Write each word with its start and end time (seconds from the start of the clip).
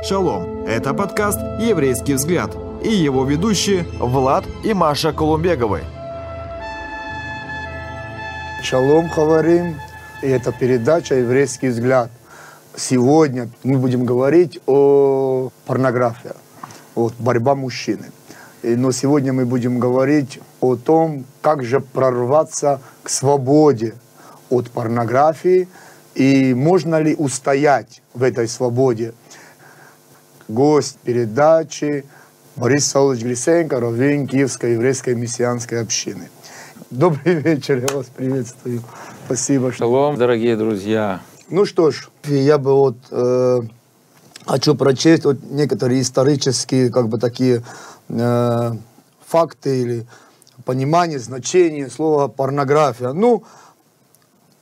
Шалом! 0.00 0.64
Это 0.64 0.94
подкаст 0.94 1.40
«Еврейский 1.58 2.14
взгляд» 2.14 2.56
и 2.84 2.88
его 2.88 3.24
ведущие 3.24 3.84
Влад 3.98 4.44
и 4.62 4.72
Маша 4.72 5.12
Колумбеговы. 5.12 5.82
Шалом, 8.62 9.08
Хаварим. 9.08 9.74
И 10.22 10.28
это 10.28 10.52
передача 10.52 11.16
«Еврейский 11.16 11.68
взгляд». 11.68 12.10
Сегодня 12.76 13.50
мы 13.64 13.76
будем 13.76 14.04
говорить 14.04 14.60
о 14.66 15.50
порнографии, 15.66 16.30
о 16.94 17.10
борьба 17.18 17.56
мужчины. 17.56 18.12
Но 18.62 18.92
сегодня 18.92 19.32
мы 19.32 19.46
будем 19.46 19.80
говорить 19.80 20.38
о 20.60 20.76
том, 20.76 21.24
как 21.42 21.64
же 21.64 21.80
прорваться 21.80 22.80
к 23.02 23.10
свободе 23.10 23.94
от 24.48 24.70
порнографии 24.70 25.68
и 26.14 26.54
можно 26.54 27.00
ли 27.00 27.16
устоять 27.16 28.00
в 28.14 28.22
этой 28.22 28.46
свободе– 28.46 29.12
гость 30.48 30.98
передачи 31.04 32.04
Борис 32.56 32.86
Саулович 32.86 33.22
Глисенко, 33.22 33.78
раввин 33.78 34.26
Киевской 34.26 34.72
еврейской 34.72 35.14
мессианской 35.14 35.80
общины. 35.80 36.30
Добрый 36.90 37.34
вечер, 37.34 37.84
я 37.88 37.96
вас 37.96 38.06
приветствую. 38.06 38.82
Спасибо. 39.26 39.70
Что... 39.70 39.84
Шалом, 39.84 40.16
дорогие 40.16 40.56
друзья. 40.56 41.20
Ну 41.50 41.64
что 41.64 41.90
ж, 41.90 42.08
я 42.24 42.58
бы 42.58 42.74
вот 42.74 42.96
э, 43.10 43.60
хочу 44.46 44.74
прочесть 44.74 45.24
вот 45.24 45.38
некоторые 45.42 46.00
исторические, 46.00 46.90
как 46.90 47.08
бы 47.08 47.18
такие 47.18 47.62
э, 48.08 48.72
факты 49.26 49.80
или 49.80 50.06
понимание, 50.64 51.18
значение 51.18 51.88
слова 51.88 52.28
порнография. 52.28 53.12
Ну, 53.12 53.44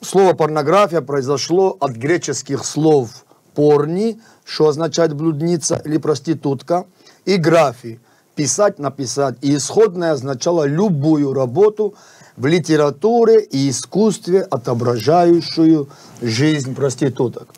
слово 0.00 0.34
порнография 0.34 1.00
произошло 1.00 1.76
от 1.80 1.92
греческих 1.92 2.64
слов 2.64 3.25
порни, 3.56 4.20
что 4.44 4.68
означает 4.68 5.14
блудница 5.14 5.82
или 5.84 5.96
проститутка, 5.96 6.84
и 7.24 7.36
графи, 7.38 7.98
писать, 8.36 8.78
написать. 8.78 9.36
И 9.40 9.56
исходное 9.56 10.12
означало 10.12 10.64
любую 10.64 11.32
работу 11.32 11.94
в 12.36 12.46
литературе 12.46 13.40
и 13.40 13.70
искусстве, 13.70 14.42
отображающую 14.42 15.88
жизнь 16.20 16.74
проституток. 16.74 17.48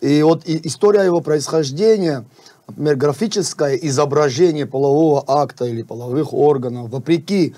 И 0.00 0.22
вот 0.22 0.42
история 0.46 1.02
его 1.02 1.20
происхождения, 1.20 2.24
например, 2.68 2.96
графическое 2.96 3.74
изображение 3.74 4.66
полового 4.66 5.24
акта 5.26 5.64
или 5.64 5.82
половых 5.82 6.32
органов, 6.32 6.88
вопреки 6.88 7.54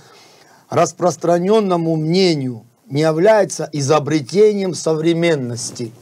распространенному 0.70 1.96
мнению, 1.96 2.64
не 2.88 3.02
является 3.02 3.68
изобретением 3.72 4.74
современности. 4.74 5.92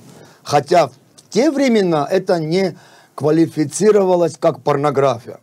Хотя 0.43 0.89
в 0.89 0.93
те 1.33 1.51
времена 1.51 2.07
это 2.09 2.39
не 2.39 2.77
квалифицировалось 3.15 4.37
как 4.39 4.61
порнография. 4.61 5.41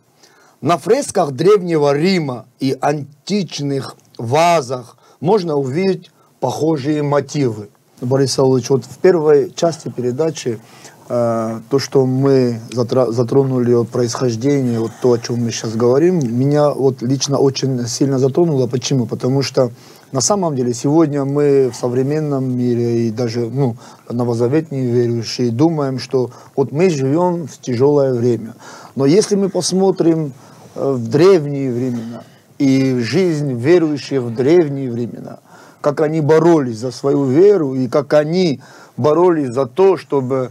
На 0.60 0.78
фресках 0.78 1.32
Древнего 1.32 1.96
Рима 1.96 2.46
и 2.60 2.76
античных 2.80 3.96
вазах 4.18 4.96
можно 5.20 5.56
увидеть 5.56 6.10
похожие 6.38 7.02
мотивы. 7.02 7.70
Борис 8.00 8.32
Саулович, 8.32 8.70
вот 8.70 8.84
в 8.84 8.98
первой 8.98 9.52
части 9.54 9.88
передачи 9.88 10.60
э, 11.08 11.60
то, 11.68 11.78
что 11.78 12.06
мы 12.06 12.60
затронули 12.70 13.72
от 13.74 13.88
происхождения, 13.88 14.78
вот 14.78 14.92
то, 15.02 15.12
о 15.12 15.18
чем 15.18 15.44
мы 15.44 15.50
сейчас 15.50 15.74
говорим, 15.74 16.18
меня 16.18 16.70
вот 16.70 17.02
лично 17.02 17.38
очень 17.38 17.86
сильно 17.86 18.18
затронуло. 18.18 18.66
Почему? 18.66 19.06
Потому 19.06 19.42
что 19.42 19.70
на 20.12 20.20
самом 20.20 20.56
деле 20.56 20.74
сегодня 20.74 21.24
мы 21.24 21.70
в 21.70 21.76
современном 21.76 22.56
мире 22.56 23.06
и 23.06 23.10
даже 23.10 23.48
ну, 23.48 23.76
новозаветные 24.08 24.90
верующие 24.90 25.52
думаем, 25.52 26.00
что 26.00 26.30
вот 26.56 26.72
мы 26.72 26.90
живем 26.90 27.46
в 27.46 27.58
тяжелое 27.58 28.12
время. 28.12 28.54
Но 28.96 29.06
если 29.06 29.36
мы 29.36 29.48
посмотрим 29.48 30.32
э, 30.74 30.92
в 30.92 31.08
древние 31.08 31.72
времена 31.72 32.24
и 32.58 32.98
жизнь 32.98 33.52
верующих 33.52 34.22
в 34.22 34.34
древние 34.34 34.90
времена, 34.90 35.38
как 35.80 36.00
они 36.00 36.20
боролись 36.20 36.78
за 36.78 36.90
свою 36.90 37.24
веру 37.26 37.74
и 37.74 37.86
как 37.86 38.12
они 38.14 38.60
боролись 38.96 39.52
за 39.52 39.66
то, 39.66 39.96
чтобы 39.96 40.50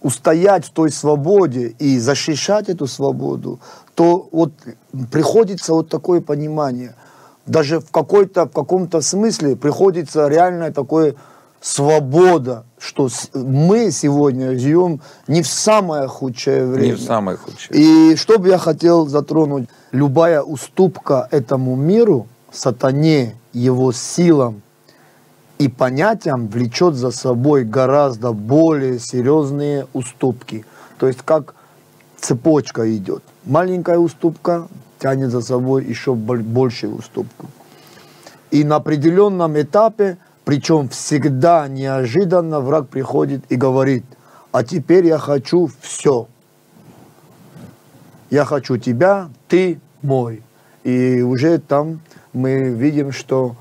устоять 0.00 0.64
в 0.64 0.70
той 0.70 0.92
свободе 0.92 1.74
и 1.80 1.98
защищать 1.98 2.68
эту 2.68 2.86
свободу, 2.86 3.58
то 3.96 4.28
вот 4.30 4.52
приходится 5.10 5.74
вот 5.74 5.88
такое 5.88 6.20
понимание– 6.20 6.94
даже 7.48 7.80
в 7.80 7.90
какой-то, 7.90 8.46
в 8.46 8.52
каком-то 8.52 9.00
смысле 9.00 9.56
приходится 9.56 10.28
реальная 10.28 10.70
такое 10.70 11.14
свобода, 11.60 12.64
что 12.78 13.08
мы 13.34 13.90
сегодня 13.90 14.56
живем 14.56 15.00
не 15.26 15.42
в 15.42 15.48
самое 15.48 16.06
худшее 16.06 16.66
время. 16.66 16.86
Не 16.86 16.92
в 16.92 17.00
самое 17.00 17.36
худшее. 17.36 18.12
И 18.12 18.16
что 18.16 18.38
бы 18.38 18.48
я 18.48 18.58
хотел 18.58 19.06
затронуть, 19.08 19.68
любая 19.90 20.42
уступка 20.42 21.26
этому 21.30 21.74
миру, 21.74 22.28
сатане, 22.52 23.34
его 23.52 23.92
силам 23.92 24.62
и 25.58 25.68
понятиям 25.68 26.46
влечет 26.46 26.94
за 26.94 27.10
собой 27.10 27.64
гораздо 27.64 28.32
более 28.32 29.00
серьезные 29.00 29.88
уступки. 29.92 30.64
То 30.98 31.08
есть 31.08 31.20
как 31.24 31.54
цепочка 32.20 32.94
идет. 32.96 33.24
Маленькая 33.44 33.98
уступка, 33.98 34.68
тянет 34.98 35.30
за 35.30 35.40
собой 35.40 35.84
еще 35.84 36.14
большую 36.14 36.96
уступку. 36.96 37.46
И 38.50 38.64
на 38.64 38.76
определенном 38.76 39.60
этапе, 39.60 40.18
причем 40.44 40.88
всегда 40.88 41.68
неожиданно, 41.68 42.60
враг 42.60 42.88
приходит 42.88 43.44
и 43.48 43.56
говорит, 43.56 44.04
а 44.52 44.64
теперь 44.64 45.06
я 45.06 45.18
хочу 45.18 45.70
все. 45.80 46.26
Я 48.30 48.44
хочу 48.44 48.76
тебя, 48.78 49.28
ты 49.48 49.80
мой. 50.02 50.42
И 50.84 51.20
уже 51.20 51.58
там 51.58 52.00
мы 52.32 52.70
видим, 52.70 53.12
что 53.12 53.56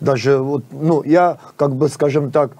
даже 0.00 0.38
вот, 0.38 0.64
ну, 0.70 1.02
я, 1.04 1.38
как 1.56 1.74
бы, 1.74 1.88
скажем 1.88 2.30
так, 2.30 2.52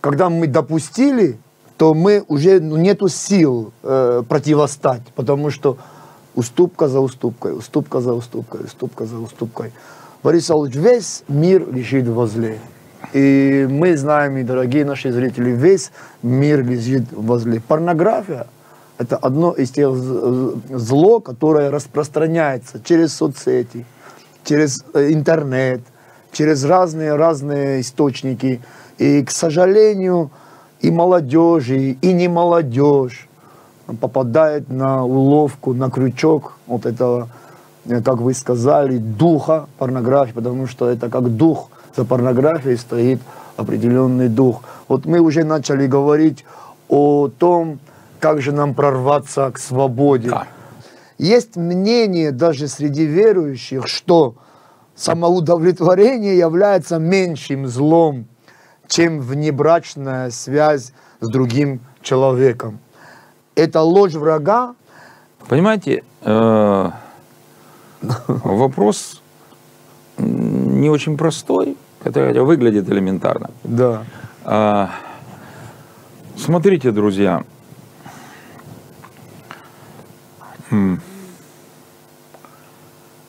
когда 0.00 0.28
мы 0.28 0.46
допустили, 0.46 1.38
то 1.76 1.94
мы 1.94 2.24
уже 2.28 2.60
ну, 2.60 2.76
нету 2.76 3.08
сил 3.08 3.72
э, 3.82 4.22
противостать, 4.28 5.02
потому 5.14 5.50
что 5.50 5.78
уступка 6.34 6.88
за 6.88 7.00
уступкой, 7.00 7.56
уступка 7.56 8.00
за 8.00 8.12
уступкой, 8.12 8.64
уступка 8.64 9.06
за 9.06 9.18
уступкой. 9.18 9.72
Борис 10.22 10.46
Павлович, 10.46 10.74
весь 10.74 11.22
мир 11.28 11.70
лежит 11.72 12.08
возле. 12.08 12.58
И 13.12 13.66
мы 13.70 13.96
знаем, 13.96 14.38
и 14.38 14.42
дорогие 14.42 14.84
наши 14.84 15.12
зрители, 15.12 15.50
весь 15.50 15.92
мир 16.22 16.64
лежит 16.64 17.12
возле. 17.12 17.60
Порнография– 17.60 18.46
это 18.98 19.16
одно 19.16 19.52
из 19.52 19.70
тех 19.70 19.94
зло, 19.94 21.20
которое 21.20 21.70
распространяется 21.70 22.80
через 22.82 23.14
соцсети, 23.14 23.84
через 24.44 24.84
э, 24.94 25.12
интернет, 25.12 25.82
через 26.32 26.64
разные-разные 26.64 27.82
источники. 27.82 28.60
И, 28.98 29.22
к 29.22 29.30
сожалению, 29.30 30.30
и 30.80 30.90
молодежи, 30.90 31.96
и 32.00 32.12
не 32.12 32.28
молодежь 32.28 33.28
попадает 33.86 34.68
на 34.68 35.04
уловку, 35.04 35.74
на 35.74 35.90
крючок 35.90 36.54
вот 36.66 36.86
этого, 36.86 37.28
э, 37.86 38.00
как 38.02 38.16
вы 38.18 38.34
сказали, 38.34 38.98
духа 38.98 39.66
порнографии, 39.78 40.32
потому 40.32 40.66
что 40.66 40.88
это 40.88 41.10
как 41.10 41.28
дух, 41.36 41.70
за 41.96 42.04
порнографией 42.04 42.76
стоит 42.76 43.20
определенный 43.56 44.28
дух. 44.28 44.62
Вот 44.88 45.06
мы 45.06 45.20
уже 45.20 45.44
начали 45.44 45.86
говорить 45.86 46.44
о 46.88 47.28
том, 47.28 47.78
как 48.18 48.40
же 48.40 48.52
нам 48.52 48.74
прорваться 48.74 49.50
к 49.52 49.58
свободе. 49.58 50.30
Да. 50.30 50.46
Есть 51.18 51.56
мнение 51.56 52.32
даже 52.32 52.66
среди 52.68 53.04
верующих, 53.04 53.86
что 53.86 54.34
самоудовлетворение 54.96 56.36
является 56.36 56.98
меньшим 56.98 57.68
злом, 57.68 58.26
чем 58.88 59.20
внебрачная 59.20 60.30
связь 60.30 60.92
с 61.20 61.28
другим 61.28 61.80
человеком 62.02 62.80
это 63.54 63.80
ложь 63.80 64.14
врага. 64.14 64.74
Понимаете, 65.48 66.02
э, 66.22 66.90
вопрос 68.26 69.20
не 70.18 70.88
очень 70.88 71.16
простой, 71.16 71.76
хотя 72.02 72.42
выглядит 72.42 72.88
элементарно. 72.88 73.50
Да. 73.64 74.04
А, 74.44 74.90
смотрите, 76.36 76.90
друзья. 76.90 77.44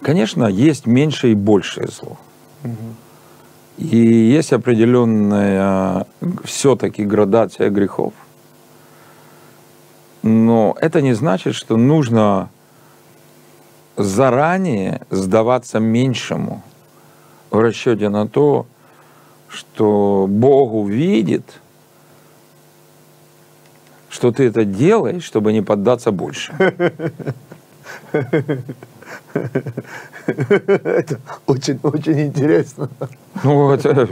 Конечно, 0.02 0.46
есть 0.46 0.86
меньше 0.86 1.32
и 1.32 1.36
большее 1.36 1.88
зло. 1.88 2.18
И 3.78 3.98
есть 3.98 4.54
определенная 4.54 6.06
все-таки 6.44 7.04
градация 7.04 7.70
грехов. 7.70 8.14
Но 10.26 10.76
это 10.82 11.02
не 11.04 11.14
значит, 11.14 11.54
что 11.54 11.78
нужно 11.78 12.50
заранее 13.96 15.02
сдаваться 15.12 15.80
меньшему 15.80 16.64
в 17.52 17.60
расчете 17.60 18.10
на 18.10 18.28
то, 18.28 18.66
что 19.50 20.26
Бог 20.28 20.74
увидит, 20.74 21.62
что 24.10 24.32
ты 24.32 24.46
это 24.46 24.66
делаешь, 24.66 25.24
чтобы 25.24 25.54
не 25.54 25.62
поддаться 25.62 26.12
больше. 26.12 26.56
Это 30.24 31.20
очень, 31.46 31.80
очень 31.84 32.22
интересно. 32.22 32.90
Ну, 33.44 33.70
это, 33.70 34.10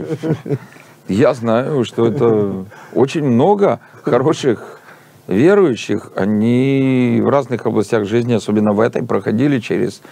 я 1.08 1.34
знаю, 1.34 1.84
что 1.84 2.06
это 2.06 2.66
очень 2.94 3.24
много 3.24 3.80
хороших 4.04 4.80
верующих, 5.26 6.10
они 6.16 7.20
в 7.22 7.28
разных 7.28 7.66
областях 7.66 8.04
жизни, 8.04 8.34
особенно 8.34 8.72
в 8.72 8.80
этой, 8.80 9.02
проходили 9.02 9.58
через, 9.58 10.02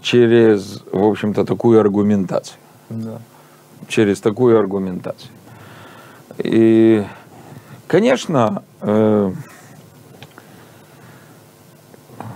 через 0.00 0.82
в 0.92 1.04
общем-то, 1.04 1.44
такую 1.44 1.80
аргументацию. 1.80 2.58
Да. 2.90 3.18
Через 3.88 4.20
такую 4.20 4.58
аргументацию. 4.58 5.30
И, 6.38 7.04
конечно, 7.86 8.62
э, 8.80 9.32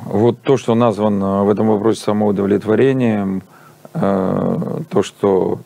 вот 0.05 0.41
то, 0.41 0.57
что 0.57 0.75
названо 0.75 1.45
в 1.45 1.51
этом 1.51 1.69
вопросе 1.69 2.03
самоудовлетворением, 2.03 3.43
э, 3.95 4.81
то, 4.89 5.03
что 5.03 5.61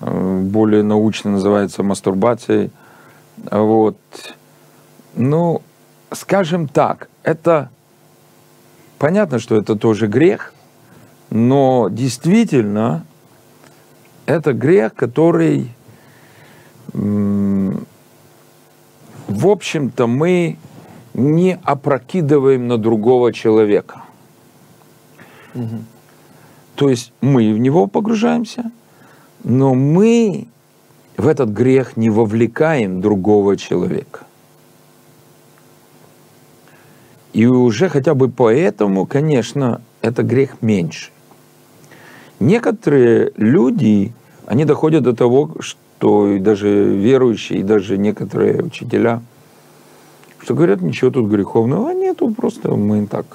э, 0.00 0.40
более 0.42 0.82
научно 0.82 1.32
называется 1.32 1.82
мастурбацией, 1.82 2.70
вот, 3.50 3.96
ну, 5.14 5.62
скажем 6.12 6.68
так, 6.68 7.08
это 7.22 7.70
понятно, 8.98 9.38
что 9.38 9.56
это 9.56 9.76
тоже 9.76 10.06
грех, 10.06 10.52
но 11.30 11.88
действительно 11.90 13.04
это 14.26 14.52
грех, 14.52 14.94
который, 14.94 15.72
в 16.92 17.78
общем-то, 19.28 20.06
мы 20.06 20.58
не 21.14 21.58
опрокидываем 21.62 22.68
на 22.68 22.78
другого 22.78 23.32
человека. 23.32 24.02
Угу. 25.54 25.84
То 26.76 26.88
есть 26.88 27.12
мы 27.20 27.52
в 27.52 27.58
него 27.58 27.86
погружаемся, 27.86 28.70
но 29.44 29.74
мы 29.74 30.46
в 31.16 31.26
этот 31.26 31.50
грех 31.50 31.96
не 31.96 32.10
вовлекаем 32.10 33.00
другого 33.00 33.56
человека. 33.56 34.20
И 37.32 37.46
уже 37.46 37.88
хотя 37.88 38.14
бы 38.14 38.28
поэтому, 38.28 39.06
конечно, 39.06 39.80
это 40.02 40.22
грех 40.22 40.62
меньше. 40.62 41.10
Некоторые 42.40 43.32
люди, 43.36 44.12
они 44.46 44.64
доходят 44.64 45.04
до 45.04 45.14
того, 45.14 45.56
что 45.60 46.28
и 46.28 46.38
даже 46.38 46.68
верующие, 46.68 47.60
и 47.60 47.62
даже 47.62 47.98
некоторые 47.98 48.62
учителя, 48.62 49.22
что 50.40 50.54
говорят, 50.54 50.80
ничего 50.80 51.10
тут 51.10 51.28
греховного 51.28 51.90
нету, 51.90 52.34
просто 52.34 52.70
мы 52.70 53.06
так. 53.06 53.26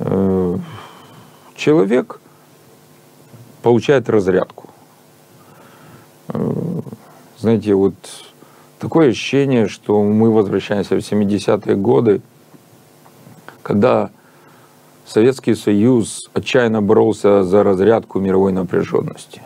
Э, 0.00 0.58
человек 1.54 2.20
получает 3.62 4.10
разрядку. 4.10 4.68
Э, 6.28 6.80
знаете, 7.38 7.74
вот 7.74 7.94
такое 8.80 9.10
ощущение, 9.10 9.68
что 9.68 10.02
мы 10.02 10.32
возвращаемся 10.32 10.96
в 10.96 10.98
70-е 10.98 11.76
годы, 11.76 12.20
когда 13.64 14.10
Советский 15.06 15.54
Союз 15.54 16.30
отчаянно 16.34 16.80
боролся 16.80 17.42
за 17.42 17.64
разрядку 17.64 18.20
мировой 18.20 18.52
напряженности. 18.52 19.42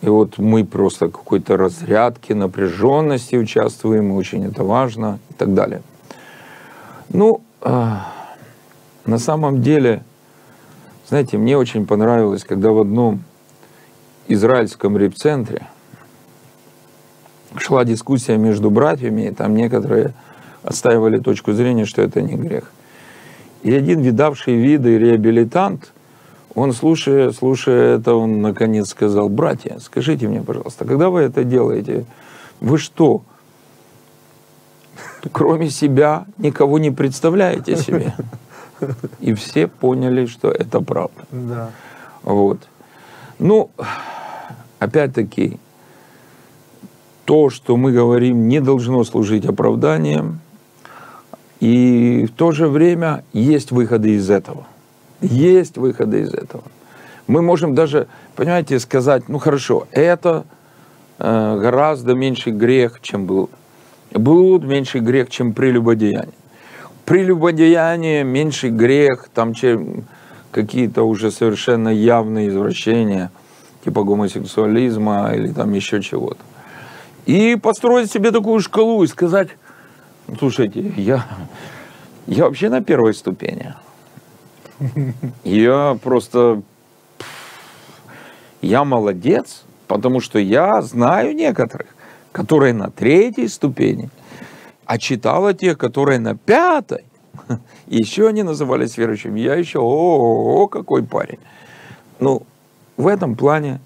И 0.00 0.08
вот 0.08 0.38
мы 0.38 0.64
просто 0.64 1.08
какой-то 1.08 1.56
разрядке 1.56 2.34
напряженности 2.34 3.36
участвуем, 3.36 4.12
очень 4.12 4.44
это 4.44 4.64
важно 4.64 5.20
и 5.30 5.34
так 5.34 5.54
далее. 5.54 5.82
Ну, 7.10 7.42
э, 7.60 7.96
на 9.04 9.18
самом 9.18 9.62
деле, 9.62 10.02
знаете, 11.08 11.38
мне 11.38 11.56
очень 11.56 11.86
понравилось, 11.86 12.44
когда 12.44 12.72
в 12.72 12.80
одном 12.80 13.22
израильском 14.26 14.96
репцентре 14.96 15.68
шла 17.56 17.84
дискуссия 17.84 18.38
между 18.38 18.70
братьями, 18.70 19.28
и 19.28 19.30
там 19.30 19.54
некоторые 19.54 20.14
отстаивали 20.62 21.18
точку 21.18 21.52
зрения, 21.52 21.84
что 21.84 22.02
это 22.02 22.22
не 22.22 22.34
грех. 22.34 22.72
И 23.62 23.72
один 23.72 24.00
видавший 24.00 24.56
виды 24.56 24.98
реабилитант, 24.98 25.92
он, 26.54 26.72
слушая, 26.72 27.30
слушая 27.30 27.98
это, 27.98 28.14
он 28.14 28.42
наконец 28.42 28.88
сказал, 28.88 29.28
братья, 29.28 29.78
скажите 29.78 30.28
мне, 30.28 30.42
пожалуйста, 30.42 30.84
когда 30.84 31.10
вы 31.10 31.20
это 31.20 31.44
делаете, 31.44 32.04
вы 32.60 32.78
что, 32.78 33.22
кроме 35.30 35.70
себя 35.70 36.26
никого 36.38 36.78
не 36.78 36.90
представляете 36.90 37.76
себе? 37.76 38.14
И 39.20 39.32
все 39.34 39.68
поняли, 39.68 40.26
что 40.26 40.50
это 40.50 40.80
правда. 40.80 41.24
Да. 41.30 41.70
Вот. 42.24 42.58
Ну, 43.38 43.70
опять-таки, 44.80 45.58
то, 47.24 47.48
что 47.48 47.76
мы 47.76 47.92
говорим, 47.92 48.48
не 48.48 48.60
должно 48.60 49.04
служить 49.04 49.46
оправданием– 49.46 50.40
и 51.62 52.26
в 52.26 52.32
то 52.36 52.50
же 52.50 52.66
время 52.66 53.22
есть 53.32 53.70
выходы 53.70 54.16
из 54.16 54.28
этого. 54.30 54.66
Есть 55.20 55.78
выходы 55.78 56.22
из 56.22 56.34
этого. 56.34 56.64
Мы 57.28 57.40
можем 57.40 57.76
даже, 57.76 58.08
понимаете, 58.34 58.80
сказать, 58.80 59.28
ну 59.28 59.38
хорошо, 59.38 59.86
это 59.92 60.44
э, 61.20 61.58
гораздо 61.60 62.14
меньший 62.14 62.52
грех, 62.52 62.98
чем 63.00 63.26
был. 63.26 63.48
Блуд 64.10 64.64
меньший 64.64 65.02
грех, 65.02 65.30
чем 65.30 65.52
прелюбодеяние. 65.52 66.34
Прелюбодеяние 67.04 68.24
меньший 68.24 68.70
грех, 68.70 69.28
там, 69.32 69.54
чем 69.54 70.02
какие-то 70.50 71.04
уже 71.04 71.30
совершенно 71.30 71.90
явные 71.90 72.48
извращения, 72.48 73.30
типа 73.84 74.02
гомосексуализма 74.02 75.30
или 75.32 75.52
там 75.52 75.72
еще 75.74 76.02
чего-то. 76.02 76.42
И 77.24 77.54
построить 77.54 78.10
себе 78.10 78.32
такую 78.32 78.58
шкалу 78.58 79.04
и 79.04 79.06
сказать, 79.06 79.50
Слушайте, 80.38 80.92
я, 80.96 81.26
я 82.26 82.44
вообще 82.44 82.70
на 82.70 82.82
первой 82.82 83.12
ступени. 83.12 83.74
Я 85.44 85.98
просто... 86.02 86.62
Я 88.62 88.84
молодец, 88.84 89.64
потому 89.88 90.20
что 90.20 90.38
я 90.38 90.80
знаю 90.82 91.34
некоторых, 91.34 91.88
которые 92.30 92.72
на 92.72 92.90
третьей 92.90 93.48
ступени, 93.48 94.08
а 94.86 94.98
читала 94.98 95.52
тех, 95.52 95.76
которые 95.76 96.18
на 96.18 96.36
пятой. 96.36 97.04
Еще 97.86 98.28
они 98.28 98.42
назывались 98.42 98.96
верующими. 98.96 99.40
Я 99.40 99.54
еще, 99.56 99.80
о, 99.80 99.82
-о, 99.82 100.64
-о 100.64 100.68
какой 100.68 101.02
парень. 101.02 101.40
Ну, 102.20 102.42
в 102.96 103.06
этом 103.06 103.34
плане 103.34 103.80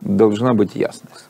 должна 0.00 0.54
быть 0.54 0.74
ясность. 0.74 1.28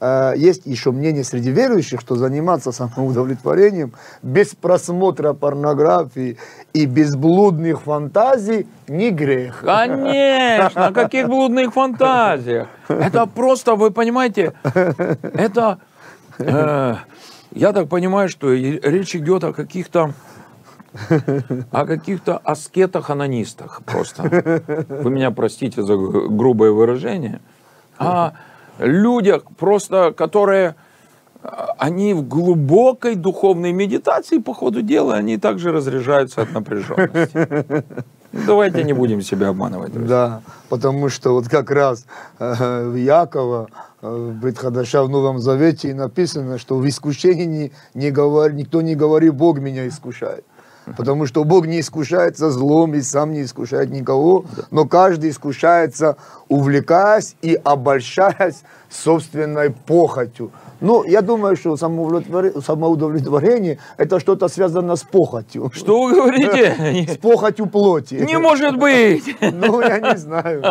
Э, 0.00 0.32
есть 0.36 0.66
еще 0.66 0.92
мнение 0.92 1.24
среди 1.24 1.50
верующих, 1.50 2.00
что 2.00 2.14
заниматься 2.16 2.72
самоудовлетворением 2.72 3.94
без 4.22 4.54
просмотра 4.54 5.32
порнографии 5.32 6.38
и 6.72 6.86
без 6.86 7.16
блудных 7.16 7.82
фантазий 7.82 8.66
не 8.86 9.10
грех. 9.10 9.60
Конечно, 9.64 10.86
о 10.86 10.92
каких 10.92 11.26
блудных 11.26 11.72
фантазиях? 11.72 12.68
Это 12.88 13.26
просто, 13.26 13.74
вы 13.74 13.90
понимаете, 13.90 14.52
это, 14.62 15.78
э, 16.38 16.94
я 17.52 17.72
так 17.72 17.88
понимаю, 17.88 18.28
что 18.28 18.52
речь 18.52 19.16
идет 19.16 19.44
о 19.44 19.52
каких-то 19.52 20.12
о 21.70 21.84
каких-то 21.84 22.38
аскетах-анонистах 22.38 23.82
просто. 23.84 24.22
Вы 24.88 25.10
меня 25.10 25.30
простите 25.30 25.82
за 25.82 25.96
грубое 25.96 26.72
выражение. 26.72 27.40
А 27.98 28.32
людях, 28.78 29.42
просто 29.58 30.12
которые 30.16 30.76
а, 31.42 31.74
они 31.78 32.14
в 32.14 32.26
глубокой 32.26 33.14
духовной 33.14 33.72
медитации, 33.72 34.38
по 34.38 34.54
ходу 34.54 34.82
дела, 34.82 35.14
они 35.14 35.38
также 35.38 35.72
разряжаются 35.72 36.42
от 36.42 36.52
напряженности. 36.52 37.84
Давайте 38.46 38.84
не 38.84 38.92
будем 38.92 39.22
себя 39.22 39.48
обманывать. 39.48 39.92
Друзья. 39.92 40.08
Да, 40.08 40.42
потому 40.68 41.08
что 41.08 41.32
вот 41.32 41.48
как 41.48 41.70
раз 41.70 42.06
э, 42.38 42.88
в 42.88 42.94
Якова, 42.94 43.68
э, 44.02 44.08
в 44.08 44.44
Бетхадаша 44.44 45.02
в 45.02 45.08
Новом 45.08 45.38
Завете 45.38 45.94
написано, 45.94 46.58
что 46.58 46.76
в 46.76 46.86
искушении 46.86 47.44
не, 47.44 47.72
не 47.94 48.10
говор, 48.10 48.52
никто 48.52 48.82
не 48.82 48.94
говорит, 48.94 49.34
Бог 49.34 49.60
меня 49.60 49.88
искушает. 49.88 50.44
Потому 50.96 51.26
что 51.26 51.44
Бог 51.44 51.66
не 51.66 51.80
искушается 51.80 52.50
злом 52.50 52.94
и 52.94 53.02
сам 53.02 53.32
не 53.32 53.42
искушает 53.42 53.90
никого, 53.90 54.44
но 54.70 54.86
каждый 54.86 55.30
искушается, 55.30 56.16
увлекаясь 56.48 57.34
и 57.42 57.58
обольщаясь 57.64 58.62
собственной 58.88 59.70
похотью. 59.70 60.50
Ну, 60.80 61.04
я 61.04 61.22
думаю, 61.22 61.56
что 61.56 61.76
самоудовлетворение– 61.76 63.78
это 63.96 64.20
что-то 64.20 64.48
связано 64.48 64.94
с 64.94 65.02
похотью. 65.02 65.72
Что 65.74 66.02
вы 66.02 66.14
говорите? 66.14 67.06
С 67.12 67.16
похотью 67.16 67.66
плоти. 67.66 68.14
Не 68.14 68.38
может 68.38 68.78
быть! 68.78 69.36
Ну, 69.40 69.80
я 69.80 69.98
не 69.98 70.16
знаю. 70.16 70.62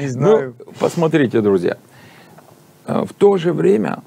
Не 0.00 0.08
знаю. 0.08 0.54
Ну, 0.58 0.72
посмотрите, 0.78 1.40
друзья. 1.40 1.76
В 2.86 3.08
то 3.18 3.36
же 3.36 3.52
время 3.52 3.88
Э, 3.88 4.00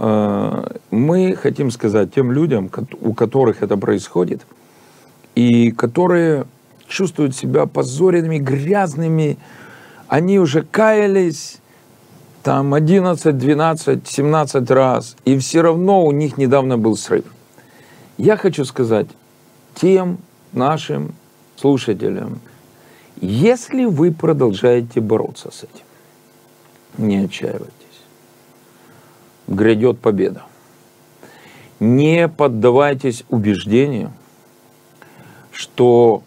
мы 0.00 1.36
хотим 1.36 1.70
сказать 1.70 2.14
тем 2.14 2.32
людям, 2.32 2.70
у 3.02 3.12
которых 3.12 3.62
это 3.62 3.76
происходит, 3.76 4.46
и 5.34 5.70
которые 5.72 6.46
чувствуют 6.88 7.36
себя 7.36 7.66
позоренными, 7.66 8.38
грязными, 8.38 9.36
они 10.08 10.38
уже 10.38 10.62
каялись 10.62 11.58
там 12.42 12.72
11, 12.72 13.36
12, 13.36 14.08
17 14.08 14.70
раз, 14.70 15.16
и 15.26 15.38
все 15.38 15.60
равно 15.60 16.06
у 16.06 16.12
них 16.12 16.38
недавно 16.38 16.78
был 16.78 16.96
срыв. 16.96 17.24
Я 18.16 18.36
хочу 18.38 18.64
сказать 18.64 19.06
тем 19.74 20.18
нашим 20.52 21.14
слушателям, 21.56 22.40
если 23.20 23.84
вы 23.84 24.12
продолжаете 24.12 25.00
бороться 25.02 25.50
с 25.52 25.64
этим, 25.64 25.84
не 26.96 27.18
отчаивайтесь. 27.18 27.74
Грядет 29.50 29.98
победа. 29.98 30.44
Не 31.80 32.28
поддавайтесь 32.28 33.24
убеждению, 33.28 34.12
что 35.52 36.22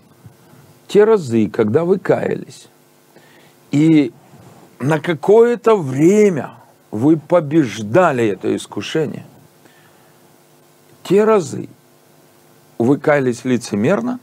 те 0.87 1.05
разы, 1.05 1.49
когда 1.49 1.85
вы 1.85 1.97
каялись, 1.97 2.67
и 3.71 4.11
на 4.79 4.99
какое-то 4.99 5.75
время 5.75 6.51
вы 6.91 7.17
побеждали 7.17 8.27
это 8.27 8.55
искушение, 8.55 9.25
те 11.03 11.23
разы 11.23 11.69
вы 12.77 12.97
каялись 12.97 13.45
лицемерно, 13.45 14.19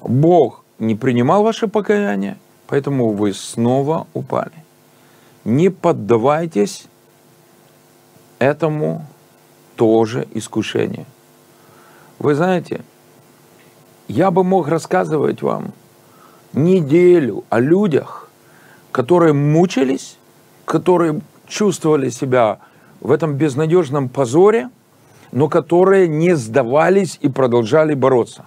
Бог 0.00 0.64
не 0.78 0.94
принимал 0.94 1.42
ваше 1.42 1.66
покаяние, 1.66 2.38
поэтому 2.68 3.10
вы 3.10 3.34
снова 3.34 4.06
упали. 4.14 4.52
Не 5.44 5.70
поддавайтесь 5.70 6.86
этому 8.38 9.06
тоже 9.76 10.26
искушению. 10.34 11.06
Вы 12.18 12.34
знаете, 12.34 12.80
я 14.08 14.30
бы 14.30 14.42
мог 14.42 14.68
рассказывать 14.68 15.42
вам 15.42 15.72
неделю 16.52 17.44
о 17.48 17.60
людях, 17.60 18.28
которые 18.90 19.32
мучились, 19.32 20.16
которые 20.64 21.20
чувствовали 21.46 22.08
себя 22.08 22.58
в 23.00 23.12
этом 23.12 23.34
безнадежном 23.34 24.08
позоре, 24.08 24.70
но 25.30 25.48
которые 25.48 26.08
не 26.08 26.34
сдавались 26.34 27.18
и 27.20 27.28
продолжали 27.28 27.94
бороться. 27.94 28.46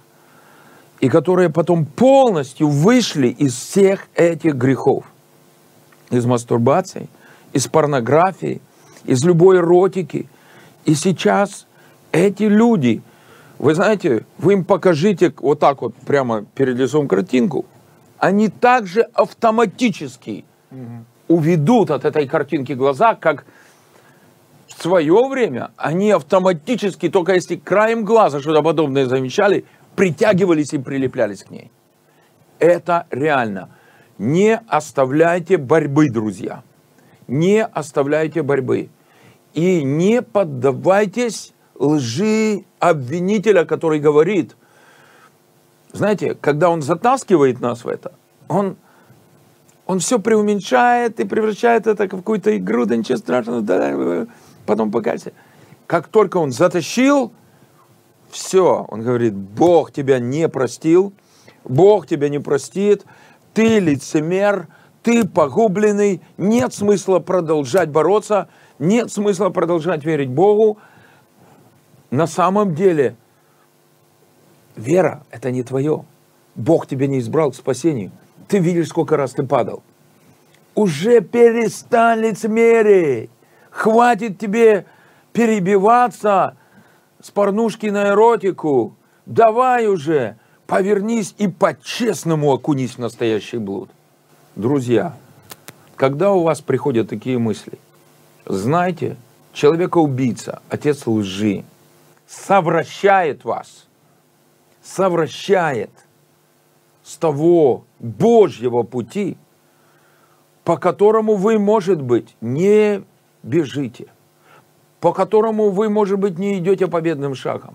И 1.00 1.08
которые 1.08 1.48
потом 1.48 1.84
полностью 1.84 2.68
вышли 2.68 3.28
из 3.28 3.54
всех 3.54 4.06
этих 4.14 4.54
грехов. 4.54 5.04
Из 6.10 6.26
мастурбации, 6.26 7.08
из 7.52 7.66
порнографии, 7.66 8.60
из 9.04 9.24
любой 9.24 9.58
эротики. 9.58 10.28
И 10.84 10.94
сейчас 10.94 11.66
эти 12.12 12.44
люди– 12.44 13.02
вы 13.62 13.76
знаете, 13.76 14.26
вы 14.38 14.54
им 14.54 14.64
покажите 14.64 15.32
вот 15.36 15.60
так 15.60 15.82
вот 15.82 15.94
прямо 15.94 16.44
перед 16.56 16.76
лицом 16.76 17.06
картинку, 17.06 17.64
они 18.18 18.48
также 18.48 19.02
автоматически 19.14 20.44
угу. 20.72 21.04
уведут 21.28 21.92
от 21.92 22.04
этой 22.04 22.26
картинки 22.26 22.72
глаза, 22.72 23.14
как 23.14 23.44
в 24.66 24.82
свое 24.82 25.28
время 25.28 25.70
они 25.76 26.10
автоматически, 26.10 27.08
только 27.08 27.34
если 27.34 27.54
краем 27.54 28.04
глаза 28.04 28.40
что-то 28.40 28.62
подобное 28.62 29.06
замечали, 29.06 29.64
притягивались 29.94 30.72
и 30.72 30.78
прилеплялись 30.78 31.44
к 31.44 31.50
ней. 31.50 31.70
Это 32.58 33.06
реально. 33.12 33.68
Не 34.18 34.60
оставляйте 34.66 35.56
борьбы, 35.56 36.10
друзья. 36.10 36.64
Не 37.28 37.64
оставляйте 37.64 38.42
борьбы. 38.42 38.90
И 39.54 39.82
не 39.82 40.22
поддавайтесь 40.22 41.52
лжи 41.74 42.64
обвинителя, 42.78 43.64
который 43.64 44.00
говорит, 44.00 44.56
знаете, 45.92 46.34
когда 46.34 46.70
он 46.70 46.82
затаскивает 46.82 47.60
нас 47.60 47.84
в 47.84 47.88
это, 47.88 48.12
он, 48.48 48.76
он 49.86 49.98
все 49.98 50.18
преуменьшает 50.18 51.20
и 51.20 51.24
превращает 51.24 51.86
это 51.86 52.04
в 52.04 52.08
какую-то 52.08 52.56
игру, 52.56 52.86
да 52.86 52.96
ничего 52.96 53.18
страшного, 53.18 54.26
потом 54.64 54.90
покайся. 54.90 55.32
Как 55.86 56.08
только 56.08 56.38
он 56.38 56.52
затащил, 56.52 57.32
все, 58.30 58.86
он 58.88 59.02
говорит, 59.02 59.34
Бог 59.34 59.92
тебя 59.92 60.18
не 60.18 60.48
простил, 60.48 61.12
Бог 61.64 62.06
тебя 62.06 62.30
не 62.30 62.38
простит, 62.38 63.04
ты 63.52 63.78
лицемер, 63.78 64.68
ты 65.02 65.26
погубленный, 65.26 66.22
нет 66.36 66.72
смысла 66.72 67.18
продолжать 67.18 67.90
бороться, 67.90 68.48
нет 68.78 69.10
смысла 69.10 69.50
продолжать 69.50 70.04
верить 70.04 70.30
Богу, 70.30 70.78
на 72.10 72.26
самом 72.26 72.74
деле 72.74 73.16
вера– 74.76 75.24
это 75.30 75.50
не 75.50 75.62
твое. 75.62 76.04
Бог 76.54 76.86
тебя 76.86 77.06
не 77.06 77.18
избрал 77.18 77.50
к 77.50 77.54
спасению. 77.54 78.10
Ты 78.48 78.58
видишь, 78.58 78.88
сколько 78.88 79.16
раз 79.16 79.32
ты 79.32 79.44
падал. 79.44 79.82
Уже 80.74 81.22
перестань 81.22 82.20
лицемерить. 82.20 83.30
Хватит 83.70 84.38
тебе 84.38 84.84
перебиваться 85.32 86.56
с 87.22 87.30
порнушки 87.30 87.86
на 87.86 88.08
эротику. 88.08 88.94
Давай 89.24 89.86
уже, 89.86 90.36
повернись 90.66 91.34
и 91.38 91.48
по-честному 91.48 92.52
окунись 92.52 92.96
в 92.96 92.98
настоящий 92.98 93.56
блуд. 93.56 93.88
Друзья, 94.54 95.16
когда 95.96 96.32
у 96.32 96.42
вас 96.42 96.60
приходят 96.60 97.08
такие 97.08 97.38
мысли, 97.38 97.78
знайте, 98.44 99.16
человека-убийца, 99.54 100.60
отец 100.68 101.06
лжи, 101.06 101.64
совращает 102.26 103.44
вас, 103.44 103.86
совращает 104.82 105.90
с 107.02 107.16
того 107.16 107.84
Божьего 107.98 108.82
пути, 108.82 109.38
по 110.64 110.76
которому 110.76 111.36
вы, 111.36 111.58
может 111.58 112.02
быть, 112.02 112.36
не 112.42 113.02
бежите, 113.42 114.08
по 115.00 115.14
которому 115.14 115.70
вы, 115.70 115.88
может 115.88 116.18
быть, 116.18 116.38
не 116.38 116.58
идете 116.58 116.88
победным 116.88 117.34
шагом. 117.34 117.74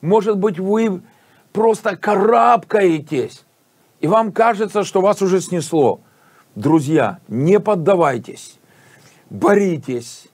Может 0.00 0.38
быть, 0.38 0.58
вы 0.58 1.02
просто 1.52 1.94
карабкаетесь, 1.94 3.44
и 4.00 4.06
вам 4.06 4.32
кажется, 4.32 4.82
что 4.82 5.02
вас 5.02 5.20
уже 5.20 5.42
снесло. 5.42 6.00
Друзья, 6.56 7.18
не 7.28 7.60
поддавайтесь, 7.60 8.58
боритесь, 9.28 10.28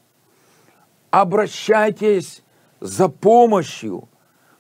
обращайтесь 1.11 2.45
за 2.79 3.09
помощью 3.09 4.09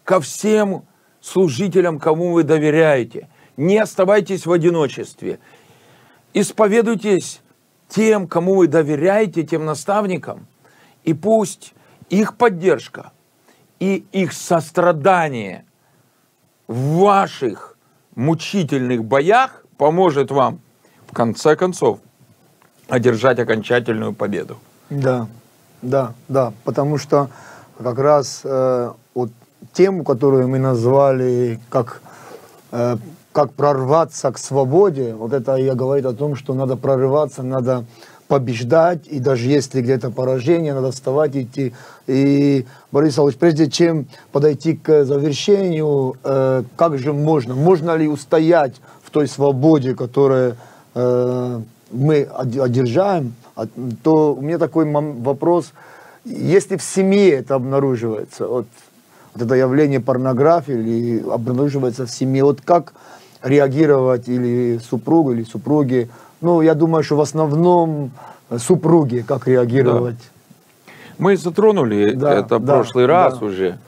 ко 0.02 0.20
всем 0.20 0.84
служителям, 1.20 2.00
кому 2.00 2.32
вы 2.32 2.42
доверяете. 2.42 3.28
Не 3.56 3.78
оставайтесь 3.78 4.44
в 4.44 4.50
одиночестве. 4.50 5.38
Исповедуйтесь 6.34 7.40
тем, 7.88 8.26
кому 8.26 8.56
вы 8.56 8.66
доверяете, 8.66 9.44
тем 9.44 9.64
наставникам, 9.64 10.48
и 11.04 11.14
пусть 11.14 11.74
их 12.08 12.36
поддержка 12.36 13.12
и 13.78 14.04
их 14.10 14.32
сострадание 14.32 15.64
в 16.66 16.98
ваших 16.98 17.78
мучительных 18.16 19.04
боях 19.04 19.64
поможет 19.76 20.32
вам, 20.32 20.60
в 21.12 21.14
конце 21.14 21.56
концов, 21.56 21.98
одержать 22.88 23.38
окончательную 23.38 24.14
победу. 24.14 24.56
Да, 24.88 25.26
да, 25.82 26.14
да, 26.28 26.52
потому 26.64 26.96
что 26.96 27.28
как 27.82 27.98
раз 27.98 28.40
э, 28.44 28.92
вот 29.14 29.30
тему, 29.74 30.04
которую 30.04 30.48
мы 30.48 30.58
назвали 30.58 31.60
как, 31.68 32.00
э, 32.72 32.96
как 33.32 33.52
прорваться 33.52 34.32
к 34.32 34.38
свободе, 34.38 35.14
вот 35.14 35.34
это 35.34 35.56
я 35.56 35.74
говорит 35.74 36.06
о 36.06 36.14
том, 36.14 36.34
что 36.34 36.54
надо 36.54 36.76
прорываться, 36.76 37.42
надо 37.42 37.84
побеждать, 38.26 39.06
и 39.06 39.18
даже 39.18 39.48
если 39.48 39.82
где-то 39.82 40.10
поражение, 40.10 40.72
надо 40.72 40.92
вставать, 40.92 41.36
идти. 41.36 41.74
И, 42.06 42.64
Борис 42.90 43.18
Иванович, 43.18 43.36
прежде 43.36 43.70
чем 43.70 44.06
подойти 44.32 44.74
к 44.74 45.04
завершению, 45.04 46.16
э, 46.24 46.62
как 46.76 46.98
же 46.98 47.12
можно, 47.12 47.54
можно 47.54 47.96
ли 47.96 48.08
устоять 48.08 48.80
в 49.04 49.10
той 49.10 49.28
свободе, 49.28 49.94
которую 49.94 50.52
э, 50.52 50.54
мы 50.94 52.22
одержаем, 52.22 53.34
а, 53.54 53.66
то 54.02 54.34
у 54.34 54.40
меня 54.40 54.58
такой 54.58 54.90
вопрос– 54.90 55.72
если 56.24 56.76
в 56.76 56.82
семье 56.82 57.30
это 57.30 57.56
обнаруживается, 57.56 58.46
вот, 58.46 58.66
вот 59.34 59.42
это 59.42 59.54
явление 59.54 60.00
порнографии 60.00 60.74
или 60.74 61.30
обнаруживается 61.30 62.06
в 62.06 62.10
семье, 62.10 62.44
вот 62.44 62.60
как 62.60 62.94
реагировать 63.42 64.28
или 64.28 64.78
супругу, 64.78 65.32
или 65.32 65.42
супруги, 65.42 66.08
ну, 66.40 66.60
я 66.60 66.74
думаю, 66.74 67.02
что 67.02 67.16
в 67.16 67.20
основном 67.20 68.12
супруги, 68.58 69.24
как 69.26 69.48
реагировать. 69.48 70.16
Да. 70.16 70.92
Мы 71.18 71.36
затронули 71.36 72.12
да, 72.12 72.34
это 72.34 72.58
да, 72.58 72.74
прошлый 72.74 73.06
раз 73.06 73.38
да. 73.38 73.46
уже. 73.46 73.78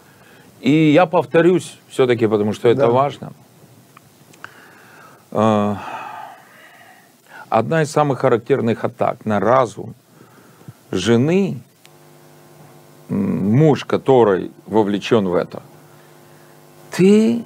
И 0.61 0.93
я 0.93 1.07
повторюсь 1.07 1.79
все-таки, 1.89 2.27
потому 2.27 2.53
что 2.53 2.69
это 2.69 2.83
да. 2.83 2.91
важно. 2.91 3.33
Одна 7.55 7.83
из 7.83 7.91
самых 7.93 8.19
характерных 8.19 8.85
атак 8.85 9.25
на 9.25 9.39
разум 9.39 9.95
жены 10.91 11.61
муж, 13.09 13.85
который 13.85 14.51
вовлечен 14.67 15.29
в 15.29 15.37
это, 15.37 15.63
ты 16.91 17.45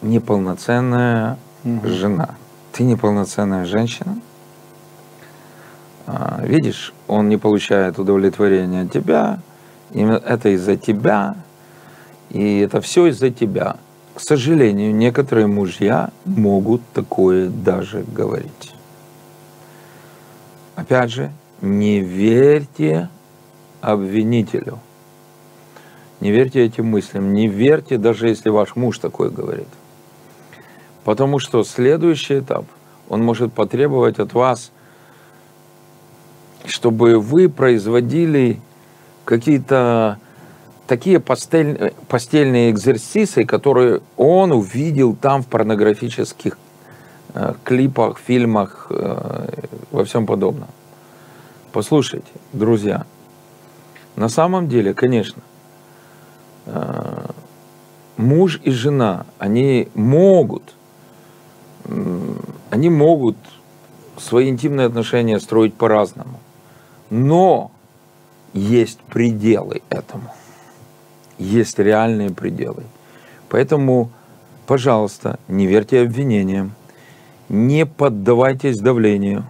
неполноценная 0.00 1.36
жена, 1.64 2.36
ты 2.72 2.84
неполноценная 2.84 3.66
женщина. 3.66 4.16
А, 6.06 6.40
видишь, 6.42 6.94
он 7.06 7.28
не 7.28 7.36
получает 7.36 7.98
удовлетворения 7.98 8.84
от 8.84 8.90
тебя, 8.90 9.38
это 9.92 10.48
из-за 10.48 10.78
тебя, 10.78 11.36
и 12.30 12.60
это 12.60 12.80
все 12.80 13.08
из-за 13.08 13.28
тебя. 13.28 13.76
К 14.14 14.20
сожалению, 14.20 14.94
некоторые 14.94 15.46
мужья 15.46 16.08
могут 16.24 16.80
такое 16.94 17.50
даже 17.50 18.02
говорить. 18.04 18.72
Опять 20.74 21.10
же, 21.10 21.32
не 21.60 22.00
верьте 22.00 23.08
обвинителю. 23.80 24.78
Не 26.20 26.30
верьте 26.30 26.64
этим 26.64 26.86
мыслям. 26.86 27.32
Не 27.34 27.48
верьте, 27.48 27.98
даже 27.98 28.28
если 28.28 28.48
ваш 28.48 28.76
муж 28.76 28.98
такое 28.98 29.30
говорит. 29.30 29.68
Потому 31.04 31.38
что 31.38 31.64
следующий 31.64 32.38
этап, 32.38 32.64
он 33.08 33.22
может 33.22 33.52
потребовать 33.52 34.18
от 34.18 34.32
вас, 34.32 34.70
чтобы 36.64 37.18
вы 37.18 37.48
производили 37.48 38.60
какие-то 39.24 40.18
такие 40.86 41.20
постель, 41.20 41.92
постельные 42.08 42.70
экзерсисы, 42.70 43.44
которые 43.44 44.00
он 44.16 44.52
увидел 44.52 45.16
там 45.16 45.42
в 45.42 45.48
порнографических 45.48 46.56
клипах, 47.64 48.18
фильмах, 48.18 48.86
э, 48.90 49.48
во 49.90 50.04
всем 50.04 50.26
подобном. 50.26 50.68
Послушайте, 51.72 52.30
друзья, 52.52 53.06
на 54.16 54.28
самом 54.28 54.68
деле, 54.68 54.92
конечно, 54.92 55.42
э, 56.66 57.26
муж 58.16 58.60
и 58.62 58.70
жена, 58.70 59.26
они 59.38 59.88
могут, 59.94 60.74
они 62.70 62.90
могут 62.90 63.36
свои 64.18 64.48
интимные 64.48 64.86
отношения 64.86 65.40
строить 65.40 65.74
по-разному. 65.74 66.38
Но 67.10 67.70
есть 68.52 69.00
пределы 69.00 69.82
этому. 69.88 70.32
Есть 71.38 71.78
реальные 71.78 72.30
пределы. 72.30 72.84
Поэтому, 73.48 74.10
пожалуйста, 74.66 75.38
не 75.48 75.66
верьте 75.66 76.02
обвинениям, 76.02 76.72
не 77.48 77.86
поддавайтесь 77.86 78.78
давлению, 78.80 79.44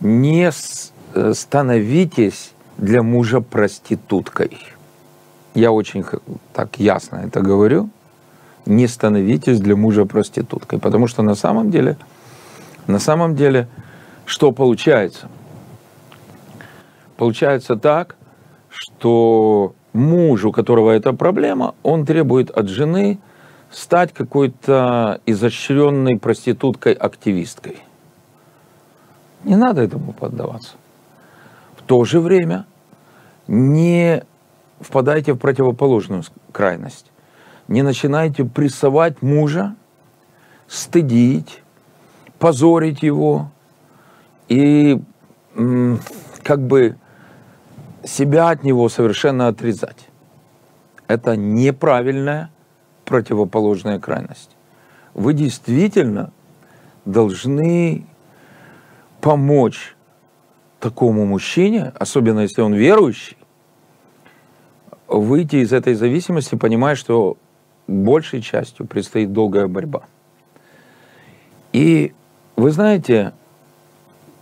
не 0.00 0.50
э, 1.14 1.32
становитесь 1.34 2.52
для 2.78 3.02
мужа 3.02 3.40
проституткой. 3.40 4.58
Я 5.54 5.70
очень 5.70 6.04
так 6.52 6.78
ясно 6.78 7.22
это 7.24 7.40
говорю. 7.40 7.88
Не 8.66 8.88
становитесь 8.88 9.60
для 9.60 9.76
мужа 9.76 10.04
проституткой. 10.04 10.80
Потому 10.80 11.06
что 11.06 11.22
на 11.22 11.34
самом 11.34 11.70
деле, 11.70 11.96
на 12.86 12.98
самом 12.98 13.36
деле, 13.36 13.68
что 14.26 14.52
получается? 14.52 15.28
Получается 17.16 17.76
так, 17.76 18.16
что 18.68 19.74
муж, 19.92 20.44
у 20.44 20.52
которого 20.52 20.90
эта 20.90 21.12
проблема, 21.12 21.74
он 21.82 22.04
требует 22.04 22.50
от 22.50 22.68
жены 22.68 23.18
стать 23.74 24.12
какой-то 24.12 25.20
изощренной 25.26 26.18
проституткой-активисткой. 26.18 27.78
Не 29.44 29.56
надо 29.56 29.82
этому 29.82 30.12
поддаваться 30.12 30.76
то 31.86 32.04
же 32.04 32.20
время 32.20 32.66
не 33.46 34.22
впадайте 34.80 35.32
в 35.32 35.38
противоположную 35.38 36.22
крайность. 36.52 37.10
Не 37.68 37.82
начинайте 37.82 38.44
прессовать 38.44 39.22
мужа, 39.22 39.74
стыдить, 40.66 41.62
позорить 42.38 43.02
его 43.02 43.50
и 44.48 45.00
как 46.42 46.60
бы 46.60 46.96
себя 48.02 48.50
от 48.50 48.64
него 48.64 48.88
совершенно 48.88 49.48
отрезать. 49.48 50.08
Это 51.06 51.36
неправильная 51.36 52.50
противоположная 53.04 53.98
крайность. 53.98 54.50
Вы 55.14 55.34
действительно 55.34 56.32
должны 57.04 58.06
помочь 59.20 59.94
такому 60.80 61.24
мужчине, 61.24 61.92
особенно 61.98 62.40
если 62.40 62.60
он 62.60 62.74
верующий, 62.74 63.36
выйти 65.08 65.56
из 65.56 65.72
этой 65.72 65.94
зависимости, 65.94 66.56
понимая, 66.56 66.94
что 66.94 67.36
большей 67.86 68.40
частью 68.42 68.86
предстоит 68.86 69.32
долгая 69.32 69.66
борьба. 69.66 70.02
И 71.72 72.12
вы 72.56 72.70
знаете, 72.70 73.32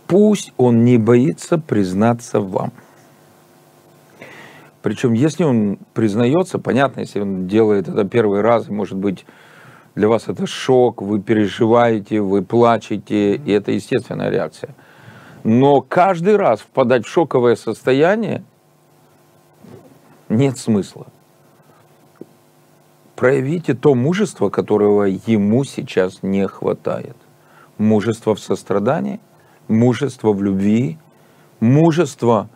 пусть 0.07 0.53
он 0.57 0.83
не 0.83 0.97
боится 0.97 1.57
признаться 1.57 2.39
вам. 2.39 2.71
Причем, 4.83 5.13
если 5.13 5.43
он 5.43 5.79
признается, 5.95 6.59
понятно, 6.59 6.99
если 6.99 7.21
он 7.21 7.47
делает 7.47 7.87
это 7.87 8.03
первый 8.03 8.41
раз, 8.41 8.69
может 8.69 8.97
быть, 8.97 9.25
для 9.95 10.07
вас 10.07 10.27
это 10.27 10.45
шок, 10.45 11.01
вы 11.01 11.19
переживаете, 11.19 12.21
вы 12.21 12.43
плачете, 12.43 13.35
и 13.35 13.51
это 13.51 13.71
естественная 13.71 14.29
реакция– 14.29 14.75
но 15.43 15.81
каждый 15.81 16.37
раз 16.37 16.61
впадать 16.61 17.05
в 17.05 17.09
шоковое 17.09 17.55
состояние 17.55 18.43
нет 20.29 20.57
смысла. 20.57 21.07
Проявите 23.15 23.73
то 23.73 23.93
мужество, 23.93 24.49
которого 24.49 25.03
ему 25.03 25.63
сейчас 25.65 26.23
не 26.23 26.47
хватает. 26.47 27.15
Мужество 27.77 28.35
в 28.35 28.39
сострадании, 28.39 29.19
мужество 29.67 30.31
в 30.31 30.41
любви, 30.41 30.97
мужество 31.59 32.49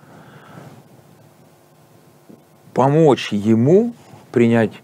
помочь 2.77 3.33
ему 3.33 3.93
принять 4.31 4.83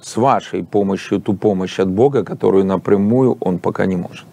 с 0.00 0.16
вашей 0.16 0.62
помощью 0.62 1.20
ту 1.20 1.34
помощь 1.34 1.80
от 1.80 1.88
Бога, 1.88 2.22
которую 2.22 2.64
напрямую 2.64 3.36
он 3.40 3.58
пока 3.58 3.86
не 3.86 3.96
может. 3.96 4.26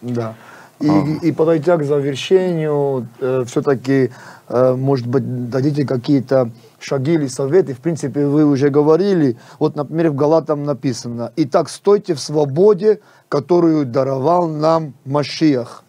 Да. 0.00 0.34
И, 0.80 0.88
ага. 0.88 1.12
и 1.22 1.30
подойдя 1.30 1.76
к 1.76 1.84
завершению, 1.84 3.06
э, 3.20 3.44
все-таки, 3.46 4.10
э, 4.48 4.74
может 4.74 5.06
быть, 5.06 5.50
дадите 5.50 5.86
какие-то 5.86 6.50
шаги 6.80 7.12
или 7.12 7.28
советы. 7.28 7.74
В 7.74 7.78
принципе, 7.78 8.26
вы 8.26 8.44
уже 8.44 8.70
говорили, 8.70 9.36
вот, 9.60 9.76
например, 9.76 10.10
в 10.10 10.16
Галатам 10.16 10.64
написано, 10.64 11.30
«Итак, 11.36 11.68
стойте 11.68 12.14
в 12.14 12.20
свободе, 12.20 12.98
которую 13.28 13.86
даровал 13.86 14.48
нам 14.48 14.94
Машиах, 15.04 15.84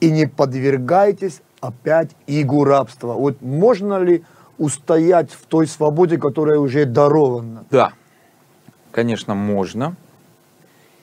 и 0.00 0.10
не 0.10 0.26
подвергайтесь 0.26 1.42
опять 1.60 2.12
игу 2.26 2.64
рабства». 2.64 3.12
Вот 3.12 3.42
можно 3.42 3.98
ли 3.98 4.24
устоять 4.58 5.32
в 5.32 5.46
той 5.46 5.66
свободе, 5.66 6.18
которая 6.18 6.58
уже 6.58 6.84
дарована? 6.84 7.64
Да, 7.70 7.92
конечно, 8.90 9.34
можно 9.34 9.96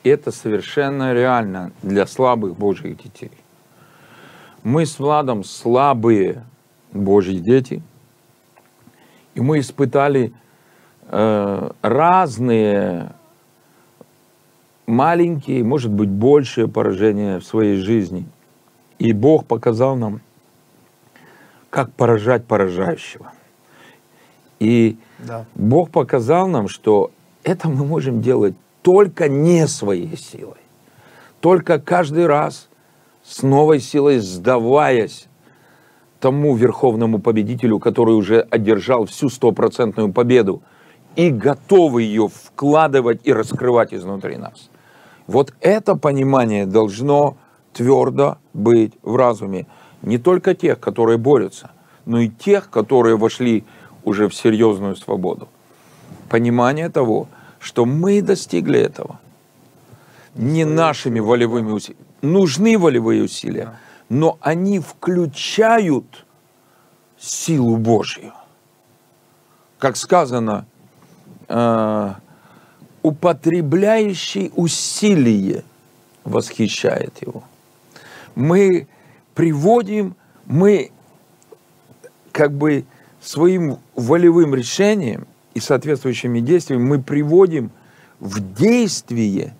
это 0.09 0.31
совершенно 0.31 1.13
реально 1.13 1.71
для 1.81 2.05
слабых 2.05 2.55
Божьих 2.55 3.01
детей. 3.01 3.31
Мы 4.63 4.85
с 4.85 4.99
Владом 4.99 5.43
слабые 5.43 6.43
Божьи 6.93 7.37
дети, 7.37 7.81
и 9.33 9.41
мы 9.41 9.59
испытали 9.59 10.33
э, 11.07 11.69
разные 11.81 13.13
маленькие, 14.85 15.63
может 15.63 15.91
быть, 15.91 16.09
большие 16.09 16.67
поражения 16.67 17.39
в 17.39 17.45
своей 17.45 17.77
жизни. 17.77 18.27
И 18.99 19.11
Бог 19.11 19.45
показал 19.45 19.95
нам, 19.95 20.21
как 21.69 21.91
поражать 21.93 22.45
поражающего. 22.45 23.31
И 24.59 24.97
да. 25.19 25.45
Бог 25.55 25.89
показал 25.89 26.47
нам, 26.47 26.67
что 26.67 27.11
это 27.43 27.67
мы 27.69 27.85
можем 27.85 28.21
делать 28.21 28.55
только 28.81 29.27
не 29.27 29.67
своей 29.67 30.17
силой. 30.17 30.57
Только 31.39 31.79
каждый 31.79 32.25
раз 32.25 32.69
с 33.23 33.41
новой 33.43 33.79
силой 33.79 34.19
сдаваясь 34.19 35.27
тому 36.19 36.55
верховному 36.55 37.19
победителю, 37.19 37.79
который 37.79 38.15
уже 38.15 38.41
одержал 38.41 39.05
всю 39.05 39.29
стопроцентную 39.29 40.11
победу 40.11 40.61
и 41.15 41.29
готовы 41.29 42.03
ее 42.03 42.29
вкладывать 42.29 43.21
и 43.23 43.33
раскрывать 43.33 43.93
изнутри 43.93 44.37
нас. 44.37 44.69
Вот 45.27 45.53
это 45.61 45.95
понимание 45.95 46.65
должно 46.65 47.37
твердо 47.73 48.37
быть 48.53 48.93
в 49.01 49.15
разуме 49.15 49.67
не 50.01 50.17
только 50.17 50.55
тех, 50.55 50.79
которые 50.79 51.17
борются, 51.17 51.71
но 52.05 52.19
и 52.19 52.29
тех, 52.29 52.69
которые 52.69 53.17
вошли 53.17 53.63
уже 54.05 54.29
в 54.29 54.33
серьезную 54.33 54.95
свободу. 54.95 55.49
Понимание 56.29 56.89
того, 56.89 57.27
что 57.59 57.85
мы 57.85 58.21
достигли 58.21 58.79
этого. 58.79 59.19
Не 60.35 60.65
нашими 60.65 61.19
волевыми 61.19 61.71
усилиями. 61.71 62.05
Нужны 62.21 62.77
волевые 62.77 63.23
усилия, 63.23 63.79
но 64.09 64.37
они 64.41 64.79
включают 64.79 66.25
силу 67.17 67.77
Божью. 67.77 68.31
как 69.77 69.97
сказано, 69.97 70.65
э, 71.47 72.13
употребляющий 73.03 74.51
усилие 74.55 75.63
восхищает 76.23 77.21
его. 77.21 77.43
Мы 78.33 78.87
приводим, 79.35 80.15
мы 80.45 80.91
как 82.31 82.51
бы 82.51 82.85
своим 83.27 83.79
волевым 83.95 84.55
решением 84.55 85.27
и 85.53 85.59
соответствующими 85.59 86.39
действиями 86.39 86.83
мы 86.83 87.01
приводим 87.01 87.71
в 88.19 88.53
действие 88.53 89.55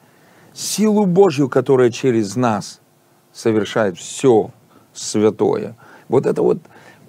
силу 0.53 1.05
Божью, 1.05 1.49
которая 1.49 1.89
через 1.89 2.35
нас 2.35 2.79
совершает 3.33 3.97
все 3.97 4.51
святое. 4.93 5.75
Вот 6.07 6.25
это 6.25 6.41
вот 6.41 6.59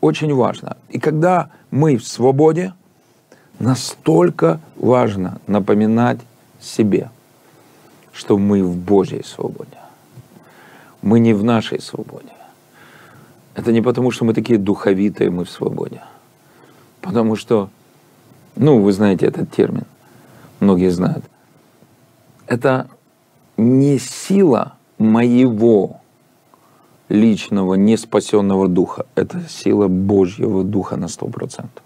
очень 0.00 0.34
важно. 0.34 0.76
И 0.88 0.98
когда 0.98 1.50
мы 1.70 1.96
в 1.96 2.06
свободе, 2.06 2.72
настолько 3.58 4.60
важно 4.76 5.40
напоминать 5.46 6.20
себе, 6.60 7.10
что 8.12 8.38
мы 8.38 8.62
в 8.64 8.76
Божьей 8.76 9.22
свободе. 9.24 9.78
Мы 11.02 11.20
не 11.20 11.34
в 11.34 11.44
нашей 11.44 11.80
свободе. 11.80 12.32
Это 13.54 13.72
не 13.72 13.80
потому, 13.80 14.10
что 14.10 14.24
мы 14.24 14.34
такие 14.34 14.58
духовитые, 14.58 15.30
мы 15.30 15.44
в 15.44 15.50
свободе. 15.50 16.00
Потому 17.06 17.36
что, 17.36 17.70
ну, 18.56 18.82
вы 18.82 18.92
знаете 18.92 19.26
этот 19.26 19.52
термин, 19.52 19.84
многие 20.58 20.90
знают. 20.90 21.24
Это 22.48 22.88
не 23.56 23.98
сила 24.00 24.74
моего 24.98 26.00
личного, 27.08 27.74
неспасенного 27.74 28.66
духа. 28.66 29.06
Это 29.14 29.40
сила 29.48 29.86
Божьего 29.86 30.64
духа 30.64 30.96
на 30.96 31.06
сто 31.06 31.26
процентов. 31.26 31.84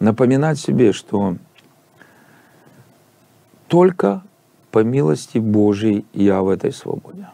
Напоминать 0.00 0.58
себе, 0.58 0.92
что 0.92 1.36
только 3.68 4.22
по 4.70 4.80
милости 4.80 5.38
Божьей 5.38 6.04
я 6.12 6.42
в 6.42 6.50
этой 6.50 6.72
свободе. 6.72 7.26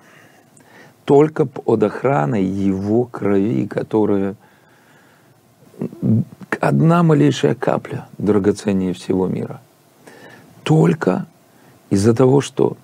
Только 1.04 1.46
под 1.46 1.82
охраной 1.82 2.44
Его 2.44 3.04
крови, 3.04 3.66
которая 3.66 4.36
одна 6.60 7.02
малейшая 7.02 7.54
капля 7.54 8.08
драгоценнее 8.18 8.92
всего 8.92 9.26
мира. 9.26 9.60
Только 10.62 11.26
из-за 11.90 12.14
того, 12.14 12.40
что 12.40 12.76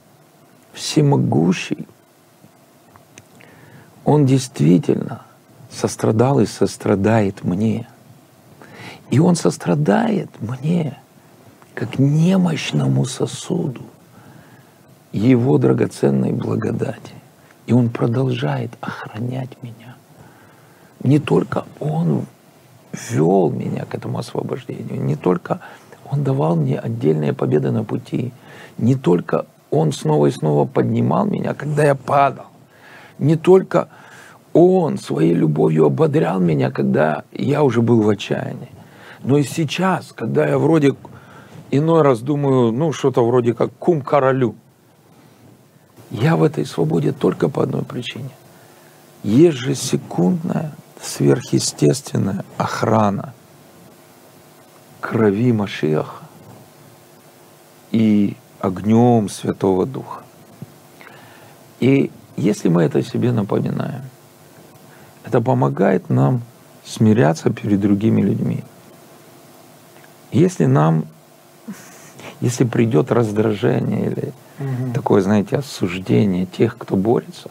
всемогущий 0.73 1.87
он 4.05 4.27
действительно 4.27 5.23
сострадал 5.71 6.41
и 6.41 6.47
сострадает 6.47 7.45
мне. 7.45 7.89
И 9.11 9.19
Он 9.19 9.37
сострадает 9.37 10.31
мне, 10.41 10.99
как 11.75 11.99
немощному 11.99 13.05
сосуду, 13.05 13.83
Его 15.13 15.59
драгоценной 15.59 16.33
благодати. 16.33 17.15
И 17.67 17.73
Он 17.73 17.91
продолжает 17.91 18.73
охранять 18.81 19.63
меня. 19.63 19.97
Не 21.03 21.19
только 21.19 21.65
Он 21.79 22.27
вел 22.93 23.51
меня 23.51 23.85
к 23.85 23.95
этому 23.95 24.19
освобождению, 24.19 25.03
не 25.03 25.17
только 25.17 25.61
Он 26.11 26.25
давал 26.25 26.57
мне 26.57 26.79
отдельные 26.79 27.33
победы 27.33 27.71
на 27.71 27.85
пути, 27.85 28.33
не 28.79 28.95
только 28.95 29.47
Он 29.71 29.93
снова 29.93 30.27
и 30.27 30.31
снова 30.31 30.67
поднимал 30.67 31.27
меня, 31.27 31.55
когда 31.55 31.85
я 31.85 31.95
падал, 31.95 32.47
не 33.19 33.37
только 33.37 33.89
Он 34.53 34.99
своей 34.99 35.35
любовью 35.35 35.87
ободрял 35.87 36.41
меня, 36.41 36.71
когда 36.71 37.25
я 37.33 37.63
уже 37.63 37.81
был 37.83 38.03
в 38.03 38.09
отчаянии, 38.09 38.71
но 39.23 39.39
и 39.39 39.43
сейчас, 39.43 40.13
когда 40.13 40.47
я 40.47 40.59
вроде 40.59 40.95
иной 41.71 42.03
раз 42.03 42.21
думаю, 42.21 42.73
ну, 42.73 42.93
что-то 42.93 43.27
вроде 43.27 43.55
как 43.55 43.73
кум 43.79 44.03
королю, 44.03 44.55
я 46.11 46.37
в 46.37 46.43
этой 46.43 46.67
свободе 46.67 47.13
только 47.13 47.49
по 47.49 47.63
одной 47.63 47.83
причине. 47.85 48.31
Ежесекундная, 49.23 50.73
сверхъестественная 51.03 52.45
охрана 52.57 53.35
крови 55.01 55.53
Машиаха 55.53 56.25
и 57.91 58.37
огнем 58.61 59.29
Святого 59.29 59.85
Духа. 59.87 60.23
И 61.81 62.11
если 62.37 62.69
мы 62.69 62.85
это 62.85 63.03
себе 63.03 63.33
напоминаем, 63.33 64.03
это 65.25 65.41
помогает 65.41 66.09
нам 66.09 66.43
смиряться 66.85 67.51
перед 67.51 67.81
другими 67.81 68.23
людьми. 68.23 68.65
Если 70.31 70.65
нам, 70.65 71.07
если 72.41 72.65
придет 72.65 73.13
раздражение 73.13 74.07
или 74.07 74.33
угу. 74.59 74.93
такое, 74.95 75.23
знаете, 75.23 75.57
осуждение 75.57 76.47
тех, 76.47 76.79
кто 76.79 76.97
борется, 76.97 77.51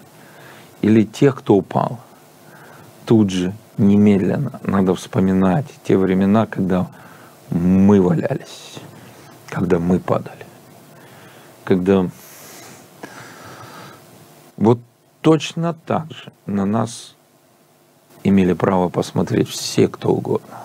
или 0.82 1.04
тех, 1.04 1.38
кто 1.38 1.56
упал, 1.56 2.00
тут 3.06 3.30
же, 3.30 3.54
немедленно 3.78 4.60
надо 4.64 4.96
вспоминать 4.96 5.66
те 5.84 5.98
времена, 5.98 6.46
когда 6.46 6.88
мы 7.50 8.02
валялись, 8.02 8.76
когда 9.48 9.80
мы 9.80 10.00
падали, 10.00 10.46
когда 11.64 12.08
вот 14.58 14.80
точно 15.22 15.74
так 15.74 16.12
же 16.12 16.32
на 16.46 16.66
нас 16.66 17.16
имели 18.24 18.54
право 18.54 18.90
посмотреть 18.90 19.50
все, 19.50 19.88
кто 19.88 20.10
угодно. 20.10 20.58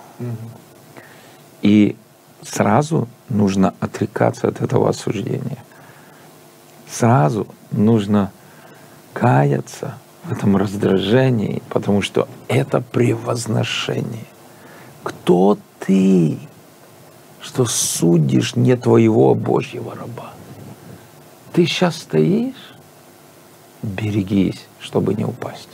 И 1.61 1.95
сразу 2.43 3.07
нужно 3.29 3.73
отрекаться 3.79 4.47
от 4.47 4.61
этого 4.61 4.89
осуждения. 4.89 5.63
Сразу 6.89 7.47
нужно 7.71 8.31
каяться 9.13 9.97
в 10.27 10.31
этом 10.31 10.57
раздражении, 10.57 11.61
потому 11.69 12.01
что 12.01 12.27
это 12.47 12.81
превозношение. 12.81 14.25
Кто 15.03 15.57
ты, 15.79 16.37
что 17.41 17.65
судишь 17.65 18.55
не 18.55 18.75
твоего 18.75 19.35
Божьего 19.35 19.95
раба? 19.95 20.31
Ты 21.53 21.65
сейчас 21.65 21.95
стоишь 21.97 22.75
берегись, 23.81 24.67
чтобы 24.79 25.13
не 25.13 25.23
упасть. 25.23 25.69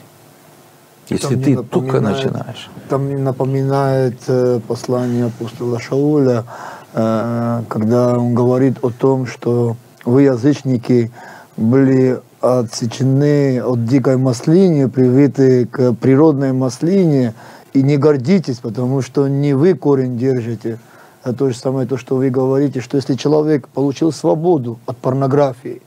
Если 1.10 1.36
ты 1.36 1.62
только 1.63 2.00
начинаешь. 2.00 2.70
Там 2.89 3.06
мне 3.06 3.18
напоминает 3.18 4.22
э, 4.28 4.60
послание 4.68 5.26
апостола 5.26 5.80
Шауля, 5.80 6.46
э, 6.94 7.63
когда 7.68 8.18
он 8.18 8.34
говорит 8.34 8.78
о 8.84 8.89
том, 8.89 9.28
что 9.28 9.76
вы, 10.06 10.24
язычники, 10.24 11.12
были 11.58 12.22
отсечены 12.43 13.62
от 13.63 13.86
дикой 13.86 14.17
маслине, 14.17 14.89
привиты 14.89 15.65
к 15.65 15.93
природной 15.93 16.51
маслине, 16.51 17.34
и 17.73 17.82
не 17.82 17.97
гордитесь, 17.97 18.58
потому 18.58 19.01
что 19.01 19.29
не 19.29 19.53
вы 19.53 19.73
корень 19.73 20.17
держите. 20.17 20.77
Это 21.23 21.34
то 21.34 21.49
же 21.49 21.56
самое, 21.56 21.88
то, 21.88 21.95
что 21.95 22.17
вы 22.17 22.29
говорите, 22.29 22.82
что 22.82 22.97
если 22.97 23.15
человек 23.15 23.69
получил 23.69 24.12
свободу 24.12 24.77
от 24.86 24.97
порнографии, 24.97 25.82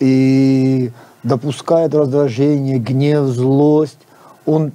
и 0.00 0.90
допускает 1.22 1.94
раздражение, 1.94 2.78
гнев, 2.78 3.26
злость, 3.26 3.98
он, 4.46 4.72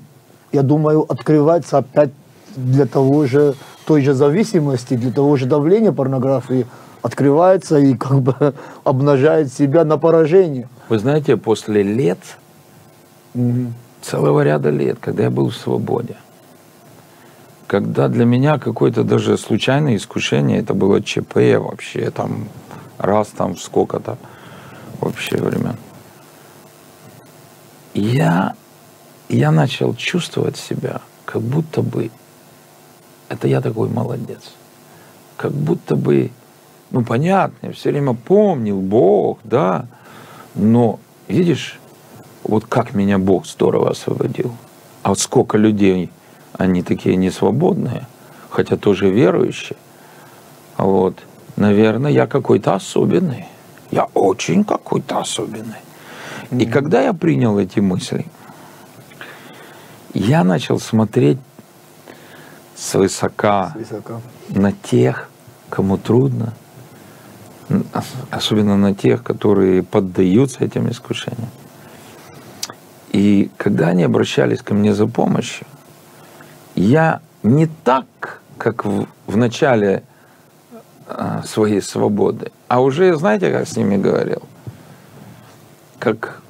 я 0.52 0.62
думаю, 0.62 1.06
открывается 1.12 1.80
опять 1.80 2.12
для 2.56 2.86
того 2.86 3.26
же, 3.26 3.56
той 3.86 4.04
же 4.04 4.14
зависимости, 4.14 4.94
для 4.94 5.12
того 5.12 5.36
же 5.36 5.48
давления 5.48 5.92
порнографии, 5.92 6.68
открывается 7.02 7.80
и 7.80 7.96
как 7.96 8.22
бы 8.22 8.36
обнажает 8.84 9.52
себя 9.52 9.84
на 9.84 9.98
поражение. 9.98 10.70
Вы 10.92 11.00
знаете, 11.00 11.38
после 11.38 11.84
лет, 11.84 12.20
угу. 13.34 13.72
целого 14.02 14.42
ряда 14.42 14.70
лет, 14.70 14.98
когда 15.00 15.24
я 15.24 15.30
был 15.30 15.50
в 15.50 15.56
свободе, 15.56 16.18
когда 17.66 18.10
для 18.10 18.26
меня 18.26 18.60
какое-то 18.60 19.06
даже 19.06 19.38
случайное 19.38 19.96
искушение, 19.96 20.60
это 20.60 20.74
было 20.74 21.02
ЧП 21.02 21.38
вообще, 21.60 22.12
там 22.12 22.50
раз 22.98 23.30
там 23.30 23.56
сколько-то 23.56 24.18
вообще 25.00 25.38
времен 25.38 25.78
я, 27.94 28.54
я 29.30 29.52
начал 29.52 29.96
чувствовать 29.96 30.58
себя, 30.58 31.00
как 31.24 31.42
будто 31.42 31.82
бы 31.82 32.12
это 33.30 33.48
я 33.48 33.62
такой 33.62 33.88
молодец. 33.88 34.42
Как 35.38 35.54
будто 35.54 35.96
бы, 35.96 36.32
ну 36.92 37.06
понятно, 37.06 37.72
все 37.72 37.92
время 37.92 38.14
помнил 38.14 38.82
Бог, 38.82 39.40
да, 39.46 39.88
но 40.56 41.00
видишь, 41.28 41.80
вот 42.44 42.66
как 42.66 42.94
меня 42.94 43.18
Бог 43.18 43.46
здорово 43.46 43.92
освободил. 43.92 44.56
А 45.04 45.10
вот 45.10 45.20
сколько 45.20 45.58
людей, 45.58 46.12
они 46.58 46.84
такие 46.84 47.16
несвободные, 47.16 48.08
хотя 48.50 48.78
тоже 48.78 49.10
верующие. 49.10 49.78
Вот, 50.78 51.20
наверное, 51.56 52.12
я 52.12 52.28
какой-то 52.28 52.74
особенный. 52.74 53.46
Я 53.90 54.06
очень 54.14 54.64
какой-то 54.64 55.20
особенный. 55.20 55.80
И 56.52 56.66
когда 56.66 57.02
я 57.02 57.14
принял 57.14 57.58
эти 57.60 57.80
мысли, 57.80 58.26
я 60.14 60.44
начал 60.44 60.80
смотреть 60.80 61.38
свысока 62.76 63.74
Высоко. 63.76 64.22
на 64.50 64.72
тех, 64.72 65.30
кому 65.70 65.98
трудно, 65.98 66.54
особенно 68.30 68.78
на 68.78 68.94
тех, 68.94 69.24
которые 69.24 69.84
поддаются 69.84 70.64
этим 70.64 70.90
искушениям. 70.90 71.50
И 73.12 73.50
когда 73.58 73.90
они 73.90 74.04
обращались 74.04 74.62
ко 74.62 74.74
мне 74.74 74.94
за 74.94 75.08
помощью, 75.08 75.68
я 76.76 77.20
не 77.44 77.68
так, 77.84 78.42
как 78.58 78.86
в, 78.86 79.08
в 79.28 79.38
начале 79.38 80.04
а, 81.08 81.44
своей 81.44 81.82
свободы, 81.82 82.52
а 82.68 82.82
уже, 82.82 83.16
знаете, 83.16 83.52
как 83.52 83.68
с 83.68 83.76
ними 83.76 83.98
говорил? 83.98 84.44
Как 86.00 86.42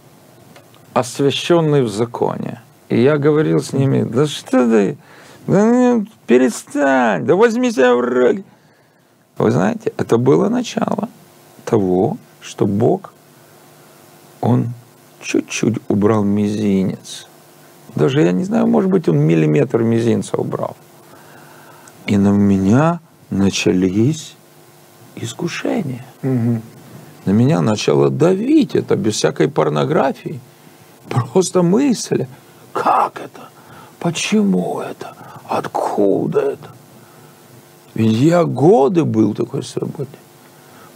освященный 0.93 1.81
в 1.81 1.89
законе. 1.89 2.61
И 2.89 3.01
я 3.01 3.17
говорил 3.17 3.61
с 3.61 3.73
ними, 3.73 4.03
да 4.03 4.27
что 4.27 4.69
ты, 4.69 4.97
да 5.47 5.65
ну, 5.65 6.05
перестань, 6.27 7.25
да 7.25 7.35
возьми 7.35 7.71
себя 7.71 7.95
в 7.95 8.01
руки. 8.01 8.43
Вы 9.41 9.49
знаете, 9.49 9.91
это 9.97 10.17
было 10.19 10.49
начало 10.49 11.09
того, 11.65 12.17
что 12.41 12.67
Бог, 12.67 13.11
Он 14.39 14.69
чуть-чуть 15.19 15.77
убрал 15.87 16.23
мизинец. 16.23 17.27
Даже, 17.95 18.21
я 18.21 18.33
не 18.33 18.43
знаю, 18.43 18.67
может 18.67 18.91
быть, 18.91 19.09
Он 19.09 19.17
миллиметр 19.17 19.81
мизинца 19.81 20.37
убрал. 20.37 20.77
И 22.05 22.17
на 22.17 22.29
меня 22.29 22.99
начались 23.31 24.35
искушения. 25.15 26.05
Мгм. 26.21 26.61
На 27.25 27.31
меня 27.31 27.61
начало 27.61 28.11
давить 28.11 28.75
это 28.75 28.95
без 28.95 29.15
всякой 29.15 29.47
порнографии. 29.47 30.39
Просто 31.09 31.63
мысли. 31.63 32.27
Как 32.73 33.19
это? 33.19 33.49
Почему 33.99 34.81
это? 34.81 35.15
Откуда 35.49 36.41
это? 36.41 36.69
Ведь 37.93 38.13
я 38.13 38.45
годы 38.45 39.03
был 39.03 39.33
такой 39.33 39.63
свободе. 39.63 40.09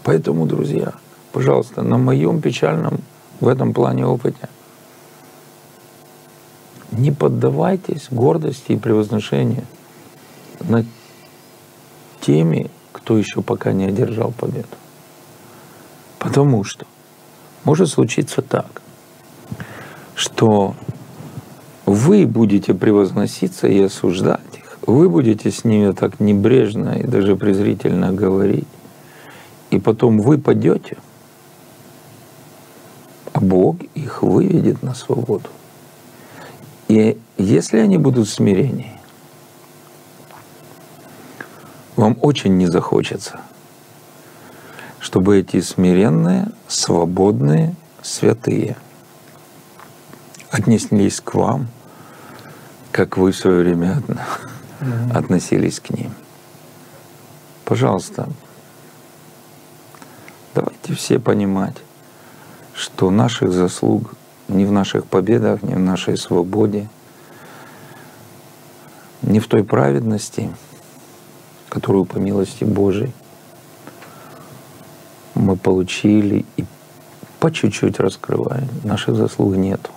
Поэтому, 0.03 0.45
друзья, 0.45 0.93
пожалуйста, 1.31 1.81
на 1.81 1.97
моем 1.97 2.41
печальном 2.41 2.99
в 3.39 3.47
этом 3.47 3.73
плане 3.73 4.05
опыте 4.05 4.49
не 6.91 7.12
поддавайтесь 7.12 8.08
гордости 8.12 8.73
и 8.73 8.77
превозношению 8.77 9.65
над 10.62 10.86
теми, 12.21 12.69
кто 12.91 13.17
еще 13.17 13.41
пока 13.41 13.73
не 13.73 13.86
одержал 13.86 14.31
победу. 14.31 14.67
Потому 16.19 16.63
что 16.63 16.86
может 17.65 17.89
случиться 17.89 18.41
так, 18.41 18.81
что 20.15 20.75
вы 21.86 22.25
будете 22.25 22.73
превозноситься 22.73 23.67
и 23.67 23.81
осуждать 23.81 24.54
вы 24.85 25.09
будете 25.09 25.51
с 25.51 25.63
ними 25.63 25.91
так 25.91 26.19
небрежно 26.19 26.99
и 26.99 27.03
даже 27.03 27.35
презрительно 27.35 28.11
говорить, 28.11 28.67
и 29.71 29.79
потом 29.79 30.19
вы 30.19 30.37
падете, 30.37 30.97
а 33.33 33.39
Бог 33.39 33.77
их 33.95 34.21
выведет 34.21 34.83
на 34.83 34.93
свободу. 34.93 35.49
И 36.87 37.17
если 37.37 37.79
они 37.79 37.97
будут 37.97 38.27
в 38.27 38.31
смирении, 38.31 38.99
вам 41.95 42.17
очень 42.21 42.57
не 42.57 42.67
захочется, 42.67 43.39
чтобы 44.99 45.39
эти 45.39 45.61
смиренные, 45.61 46.51
свободные, 46.67 47.75
святые 48.01 48.77
отнеслись 50.51 51.19
к 51.21 51.33
вам, 51.33 51.67
как 52.91 53.17
вы 53.17 53.31
в 53.31 53.37
свое 53.37 53.63
время 53.63 54.01
от- 55.09 55.17
относились 55.17 55.79
к 55.79 55.89
ним. 55.89 56.13
Пожалуйста, 57.65 58.29
давайте 60.53 60.93
все 60.93 61.19
понимать, 61.19 61.75
что 62.73 63.09
наших 63.09 63.51
заслуг 63.51 64.13
не 64.47 64.65
в 64.65 64.71
наших 64.71 65.05
победах, 65.05 65.63
не 65.63 65.75
в 65.75 65.79
нашей 65.79 66.17
свободе, 66.17 66.87
не 69.21 69.39
в 69.39 69.47
той 69.47 69.63
праведности, 69.63 70.55
которую 71.69 72.05
по 72.05 72.17
милости 72.17 72.63
Божией 72.63 73.13
мы 75.33 75.57
получили 75.57 76.45
и 76.57 76.65
по 77.39 77.51
чуть-чуть 77.51 77.99
раскрываем. 77.99 78.69
Наших 78.83 79.15
заслуг 79.15 79.55
нету. 79.55 79.89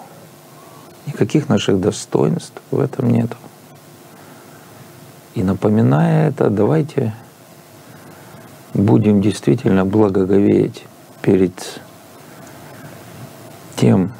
Никаких 1.07 1.49
наших 1.49 1.81
достоинств 1.81 2.61
в 2.71 2.81
этом 2.81 3.11
нету. 3.11 3.37
И 5.39 5.43
напоминая 5.45 6.31
это, 6.31 6.51
давайте 6.51 7.15
будем 8.75 9.21
действительно 9.23 9.85
благоговеть 9.85 10.85
перед 11.23 11.81
тем 13.77 14.13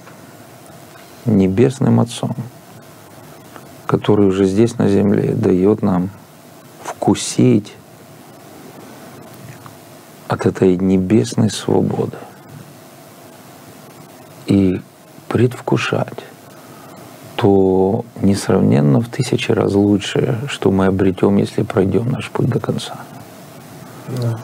небесным 1.27 1.99
Отцом, 1.99 2.37
который 3.87 4.29
уже 4.29 4.45
здесь 4.45 4.79
на 4.79 4.89
земле 4.89 5.35
дает 5.35 5.83
нам 5.83 6.11
вкусить 6.85 7.75
от 10.29 10.47
этой 10.47 10.77
небесной 10.77 11.51
свободы 11.51 12.17
и 14.47 14.81
предвкушать 15.27 16.21
то 17.39 18.05
несравненно 18.21 19.01
в 19.01 19.09
тысячи 19.09 19.53
раз 19.53 19.73
лучшее, 19.73 20.39
что 20.49 20.73
мы 20.73 20.87
обретем, 20.87 21.37
если 21.37 21.63
пройдем 21.63 22.11
наш 22.11 22.31
путь 22.33 22.49
до 22.49 22.59
конца. 22.59 22.97
Да. 24.21 24.41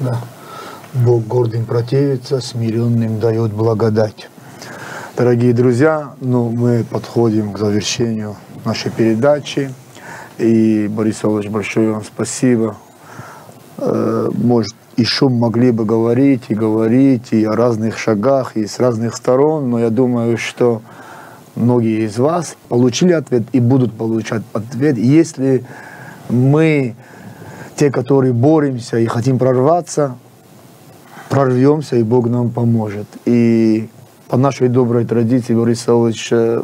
Да. 0.00 0.18
Бог 0.94 1.26
гордым 1.26 1.66
противится, 1.66 2.40
смиренным 2.40 3.20
дает 3.20 3.52
благодать. 3.52 4.30
Дорогие 5.14 5.52
друзья, 5.52 6.14
ну, 6.20 6.48
мы 6.48 6.84
подходим 6.84 7.52
к 7.52 7.58
завершению 7.58 8.36
нашей 8.64 8.90
передачи. 8.90 9.70
И, 10.38 10.88
Борис 10.88 11.16
Павлович, 11.16 11.50
большое 11.50 11.92
вам 11.92 12.02
спасибо. 12.02 12.76
Э, 13.76 14.30
Может, 14.32 14.74
еще 14.96 15.28
могли 15.28 15.70
бы 15.70 15.84
говорить 15.84 16.44
и 16.48 16.54
говорить 16.54 17.32
и 17.32 17.44
о 17.44 17.54
разных 17.54 17.98
шагах, 17.98 18.56
и 18.56 18.66
с 18.66 18.78
разных 18.78 19.16
сторон, 19.16 19.68
но 19.68 19.80
я 19.80 19.90
думаю, 19.90 20.38
что 20.38 20.80
многие 21.56 22.06
из 22.06 22.18
вас 22.18 22.56
получили 22.68 23.12
ответ 23.12 23.44
и 23.52 23.60
будут 23.60 23.92
получать 23.92 24.42
ответ, 24.52 24.98
если 24.98 25.64
мы, 26.28 26.94
те, 27.76 27.90
которые 27.90 28.32
боремся 28.32 28.98
и 28.98 29.06
хотим 29.06 29.38
прорваться, 29.38 30.16
прорвемся, 31.28 31.96
и 31.96 32.02
Бог 32.02 32.28
нам 32.28 32.50
поможет. 32.50 33.06
И 33.24 33.88
по 34.28 34.36
нашей 34.36 34.68
доброй 34.68 35.04
традиции, 35.04 35.54
Борис 35.54 35.80
Савович, 35.80 36.28
э, 36.32 36.62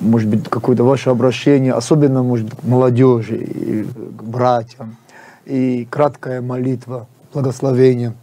может 0.00 0.28
быть, 0.28 0.48
какое-то 0.48 0.84
ваше 0.84 1.10
обращение, 1.10 1.72
особенно, 1.72 2.22
может 2.22 2.46
быть, 2.46 2.58
к 2.58 2.64
молодежи, 2.64 3.36
и 3.36 3.84
к 3.84 4.22
братьям, 4.22 4.96
и 5.44 5.86
краткая 5.90 6.40
молитва, 6.40 7.06
благословение, 7.32 8.14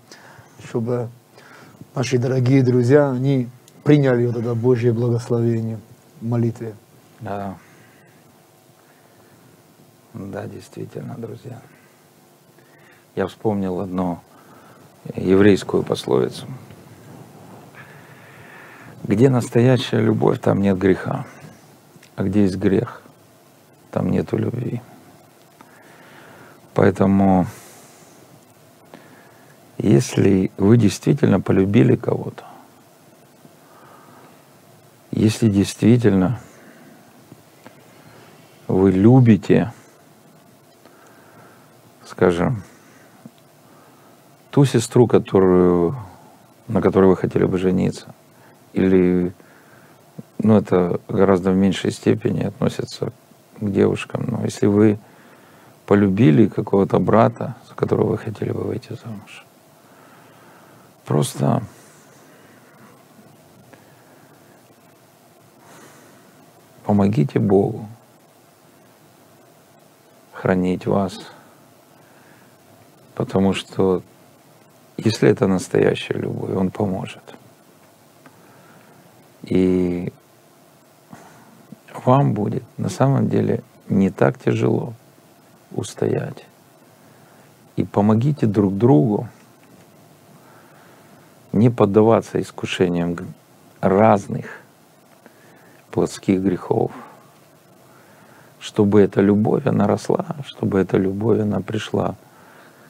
чтобы 0.67 1.07
наши 1.95 2.17
дорогие 2.17 2.63
друзья, 2.63 3.09
они 3.09 3.47
приняли 3.83 4.25
вот 4.27 4.37
это 4.37 4.55
Божье 4.55 4.93
благословение 4.93 5.79
в 6.21 6.25
молитве. 6.25 6.75
Да. 7.19 7.57
Да, 10.13 10.45
действительно, 10.47 11.15
друзья. 11.17 11.61
Я 13.15 13.27
вспомнил 13.27 13.79
одну 13.79 14.19
еврейскую 15.15 15.83
пословицу. 15.83 16.45
Где 19.03 19.29
настоящая 19.29 20.01
любовь, 20.01 20.39
там 20.39 20.61
нет 20.61 20.77
греха. 20.77 21.25
А 22.15 22.23
где 22.23 22.43
есть 22.43 22.57
грех, 22.57 23.01
там 23.91 24.11
нету 24.11 24.37
любви. 24.37 24.81
Поэтому, 26.73 27.47
если 29.77 30.51
вы 30.57 30.77
действительно 30.77 31.39
полюбили 31.39 31.95
кого-то, 31.95 32.43
если 35.19 35.49
действительно 35.49 36.39
вы 38.69 38.91
любите, 38.91 39.73
скажем, 42.05 42.63
ту 44.49 44.63
сестру, 44.63 45.07
которую, 45.07 45.97
на 46.69 46.81
которой 46.81 47.07
вы 47.07 47.17
хотели 47.17 47.43
бы 47.43 47.57
жениться, 47.57 48.15
или, 48.71 49.33
ну, 50.37 50.55
это 50.55 51.01
гораздо 51.09 51.51
в 51.51 51.55
меньшей 51.55 51.91
степени 51.91 52.43
относится 52.43 53.11
к 53.59 53.69
девушкам, 53.69 54.25
но 54.25 54.45
если 54.45 54.67
вы 54.67 54.99
полюбили 55.85 56.47
какого-то 56.47 56.97
брата, 56.99 57.57
за 57.67 57.75
которого 57.75 58.11
вы 58.11 58.17
хотели 58.17 58.51
бы 58.51 58.61
выйти 58.61 58.97
замуж, 59.03 59.45
просто 61.03 61.61
помогите 66.89 67.37
Богу 67.37 67.87
хранить 70.33 70.87
вас. 70.87 71.19
Потому 73.13 73.53
что 73.53 74.01
если 74.97 75.29
это 75.29 75.45
настоящая 75.45 76.15
любовь, 76.15 76.49
Он 76.49 76.71
поможет. 76.71 77.21
И 79.43 80.11
вам 82.05 82.33
будет 82.33 82.63
на 82.77 82.89
самом 82.89 83.29
деле 83.29 83.61
не 83.87 84.09
так 84.09 84.39
тяжело 84.39 84.95
устоять. 85.69 86.43
И 87.75 87.83
помогите 87.83 88.47
друг 88.47 88.75
другу 88.75 89.27
не 91.51 91.69
поддаваться 91.69 92.41
искушениям 92.41 93.15
разных 93.79 94.63
плотских 95.91 96.41
грехов, 96.41 96.91
чтобы 98.59 99.01
эта 99.01 99.21
любовь, 99.21 99.65
она 99.65 99.87
росла, 99.87 100.25
чтобы 100.45 100.79
эта 100.79 100.97
любовь, 100.97 101.39
она 101.39 101.61
пришла 101.61 102.15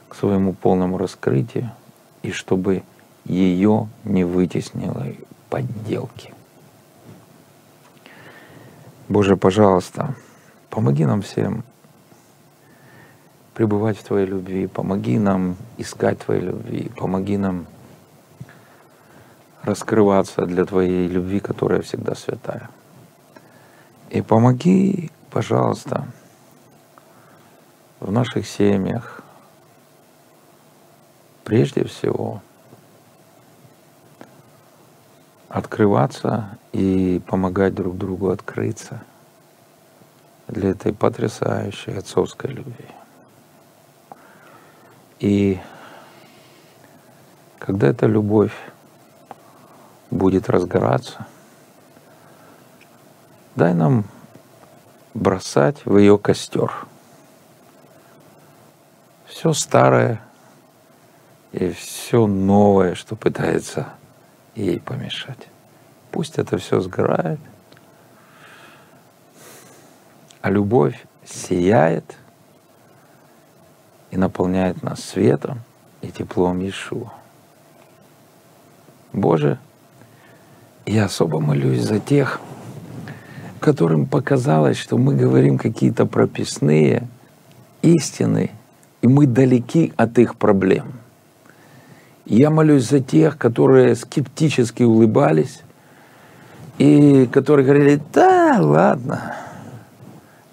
к 0.08 0.16
своему 0.16 0.54
полному 0.54 0.98
раскрытию, 0.98 1.72
и 2.24 2.32
чтобы 2.32 2.84
ее 3.26 3.88
не 4.04 4.24
вытеснило 4.24 5.08
подделки. 5.50 6.34
Боже, 9.08 9.38
пожалуйста, 9.38 10.16
помоги 10.70 11.06
нам 11.06 11.22
всем 11.22 11.64
пребывать 13.54 13.98
в 13.98 14.04
Твоей 14.04 14.26
любви, 14.26 14.68
помоги 14.68 15.20
нам 15.20 15.58
искать 15.78 16.20
Твоей 16.20 16.42
любви, 16.42 16.92
помоги 16.96 17.38
нам 17.38 17.66
раскрываться 19.64 20.46
для 20.46 20.66
Твоей 20.66 21.08
любви, 21.08 21.40
которая 21.40 21.82
всегда 21.82 22.16
святая. 22.16 22.70
И 24.10 24.24
помоги, 24.24 25.12
пожалуйста, 25.30 26.08
в 28.00 28.12
наших 28.12 28.48
семьях, 28.48 29.22
прежде 31.44 31.84
всего, 31.84 32.42
открываться 35.48 36.58
и 36.72 37.22
помогать 37.28 37.76
друг 37.76 37.98
другу 37.98 38.32
открыться 38.32 39.04
для 40.48 40.72
этой 40.72 40.92
потрясающей 40.92 41.96
отцовской 41.96 42.50
любви. 42.50 42.88
И 45.20 45.60
когда 47.60 47.90
эта 47.90 48.08
любовь 48.08 48.56
будет 50.10 50.50
разгораться, 50.50 51.28
дай 53.60 53.74
нам 53.74 54.06
бросать 55.14 55.86
в 55.86 55.98
ее 55.98 56.18
костер 56.18 56.72
все 59.28 59.52
старое 59.52 60.22
и 61.52 61.70
все 61.72 62.26
новое, 62.26 62.96
что 62.96 63.18
пытается 63.18 63.90
ей 64.56 64.80
помешать. 64.80 65.50
Пусть 66.12 66.40
это 66.40 66.58
все 66.58 66.80
сгорает, 66.80 67.40
а 70.42 70.50
любовь 70.50 71.06
сияет 71.26 72.18
и 74.12 74.18
наполняет 74.18 74.84
нас 74.84 75.04
светом 75.04 75.62
и 76.02 76.10
теплом 76.12 76.62
Иешуа. 76.62 77.12
Боже, 79.12 79.60
я 80.86 81.06
особо 81.06 81.42
молюсь 81.42 81.82
за 81.82 82.00
тех, 82.00 82.40
которым 83.60 84.06
показалось, 84.06 84.78
что 84.78 84.98
мы 84.98 85.16
говорим 85.16 85.58
какие-то 85.58 86.06
прописные 86.06 87.08
истины, 87.82 88.52
и 89.02 89.08
мы 89.08 89.28
далеки 89.28 89.94
от 89.98 90.18
их 90.20 90.36
проблем. 90.36 90.94
Я 92.26 92.50
молюсь 92.50 92.88
за 92.88 93.00
тех, 93.00 93.38
которые 93.38 93.96
скептически 93.96 94.84
улыбались 94.84 95.64
и 96.78 97.28
которые 97.28 97.66
говорили, 97.66 98.02
да, 98.14 98.58
ладно, 98.60 99.36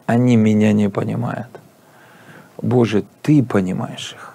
они 0.07 0.37
меня 0.37 0.73
не 0.73 0.89
понимают. 0.89 1.49
Боже, 2.63 3.05
Ты 3.23 3.43
понимаешь 3.43 4.15
их. 4.15 4.35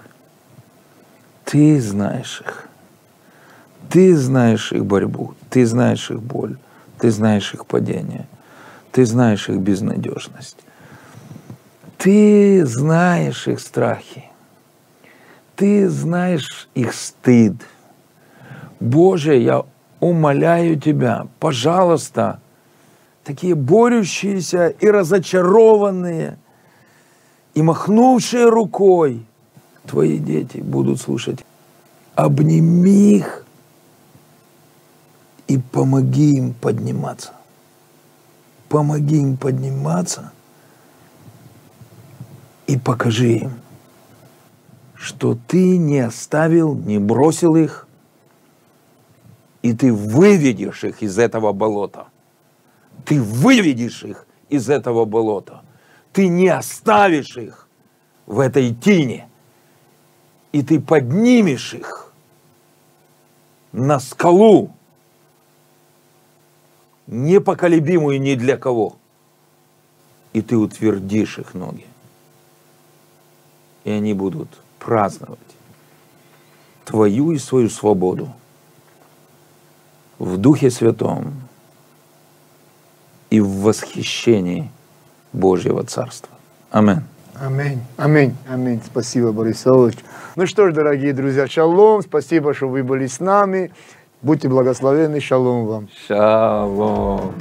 Ты 1.45 1.81
знаешь 1.81 2.41
их. 2.45 2.67
Ты 3.89 4.15
знаешь 4.15 4.71
их 4.71 4.85
борьбу, 4.85 5.33
Ты 5.49 5.65
знаешь 5.65 6.11
их 6.11 6.21
боль, 6.21 6.57
Ты 6.99 7.11
знаешь 7.11 7.53
их 7.53 7.65
падение, 7.65 8.27
Ты 8.91 9.05
знаешь 9.05 9.49
их 9.49 9.57
безнадежность. 9.57 10.57
Ты 11.97 12.65
знаешь 12.65 13.47
их 13.47 13.59
страхи. 13.59 14.25
Ты 15.55 15.89
знаешь 15.89 16.67
их 16.73 16.93
стыд. 16.93 17.55
Боже, 18.79 19.37
я 19.37 19.63
умоляю 19.99 20.79
Тебя, 20.79 21.27
пожалуйста, 21.39 22.41
такие 23.23 23.55
борющиеся 23.55 24.69
и 24.69 24.87
разочарованные, 24.87 26.37
и 27.53 27.61
махнувшие 27.61 28.49
рукой, 28.49 29.25
Твои 29.85 30.17
дети 30.17 30.57
будут 30.57 30.99
слушать. 30.99 31.45
Обними 32.15 33.17
их 33.17 33.45
и 35.47 35.57
помоги 35.57 36.37
им 36.37 36.53
подниматься. 36.53 37.33
Помоги 38.71 39.17
им 39.17 39.35
подниматься 39.35 40.31
и 42.67 42.77
покажи 42.77 43.33
им, 43.39 43.51
что 44.95 45.37
ты 45.45 45.77
не 45.77 45.99
оставил, 45.99 46.73
не 46.73 46.97
бросил 46.97 47.57
их, 47.57 47.85
и 49.61 49.73
ты 49.73 49.91
выведешь 49.91 50.85
их 50.85 51.03
из 51.03 51.19
этого 51.19 51.51
болота. 51.51 52.07
Ты 53.03 53.21
выведешь 53.21 54.05
их 54.05 54.25
из 54.47 54.69
этого 54.69 55.03
болота. 55.03 55.63
Ты 56.13 56.29
не 56.29 56.47
оставишь 56.47 57.35
их 57.35 57.67
в 58.25 58.39
этой 58.39 58.73
тине. 58.73 59.27
И 60.53 60.63
ты 60.63 60.79
поднимешь 60.79 61.73
их 61.73 62.13
на 63.73 63.99
скалу, 63.99 64.71
непоколебимую 67.11 68.19
ни 68.19 68.33
для 68.33 68.57
кого. 68.57 68.95
И 70.33 70.41
ты 70.41 70.57
утвердишь 70.57 71.37
их 71.37 71.53
ноги. 71.53 71.85
И 73.83 73.91
они 73.91 74.13
будут 74.13 74.49
праздновать 74.79 75.39
твою 76.85 77.31
и 77.31 77.37
свою 77.37 77.69
свободу 77.69 78.33
в 80.17 80.37
Духе 80.37 80.71
Святом 80.71 81.33
и 83.29 83.39
в 83.39 83.61
восхищении 83.61 84.71
Божьего 85.33 85.83
Царства. 85.83 86.33
Аминь. 86.69 87.01
Аминь. 87.35 87.81
Аминь. 87.97 88.35
Аминь. 88.47 88.81
Спасибо, 88.85 89.31
Борисович. 89.31 89.97
Ну 90.35 90.45
что 90.45 90.69
ж, 90.69 90.73
дорогие 90.73 91.13
друзья, 91.13 91.47
шалом. 91.47 92.01
Спасибо, 92.01 92.53
что 92.53 92.67
вы 92.67 92.83
были 92.83 93.07
с 93.07 93.19
нами. 93.19 93.71
Будьте 94.21 94.49
благословенны. 94.49 95.19
Шалом 95.19 95.65
вам. 95.65 95.89
Шалом. 96.07 97.33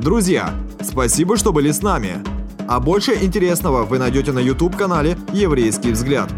Друзья, 0.00 0.50
спасибо, 0.80 1.36
что 1.36 1.52
были 1.52 1.70
с 1.70 1.82
нами. 1.82 2.22
А 2.68 2.80
больше 2.80 3.14
интересного 3.20 3.84
вы 3.84 3.98
найдете 3.98 4.32
на 4.32 4.38
YouTube-канале 4.38 5.16
«Еврейский 5.32 5.92
взгляд». 5.92 6.28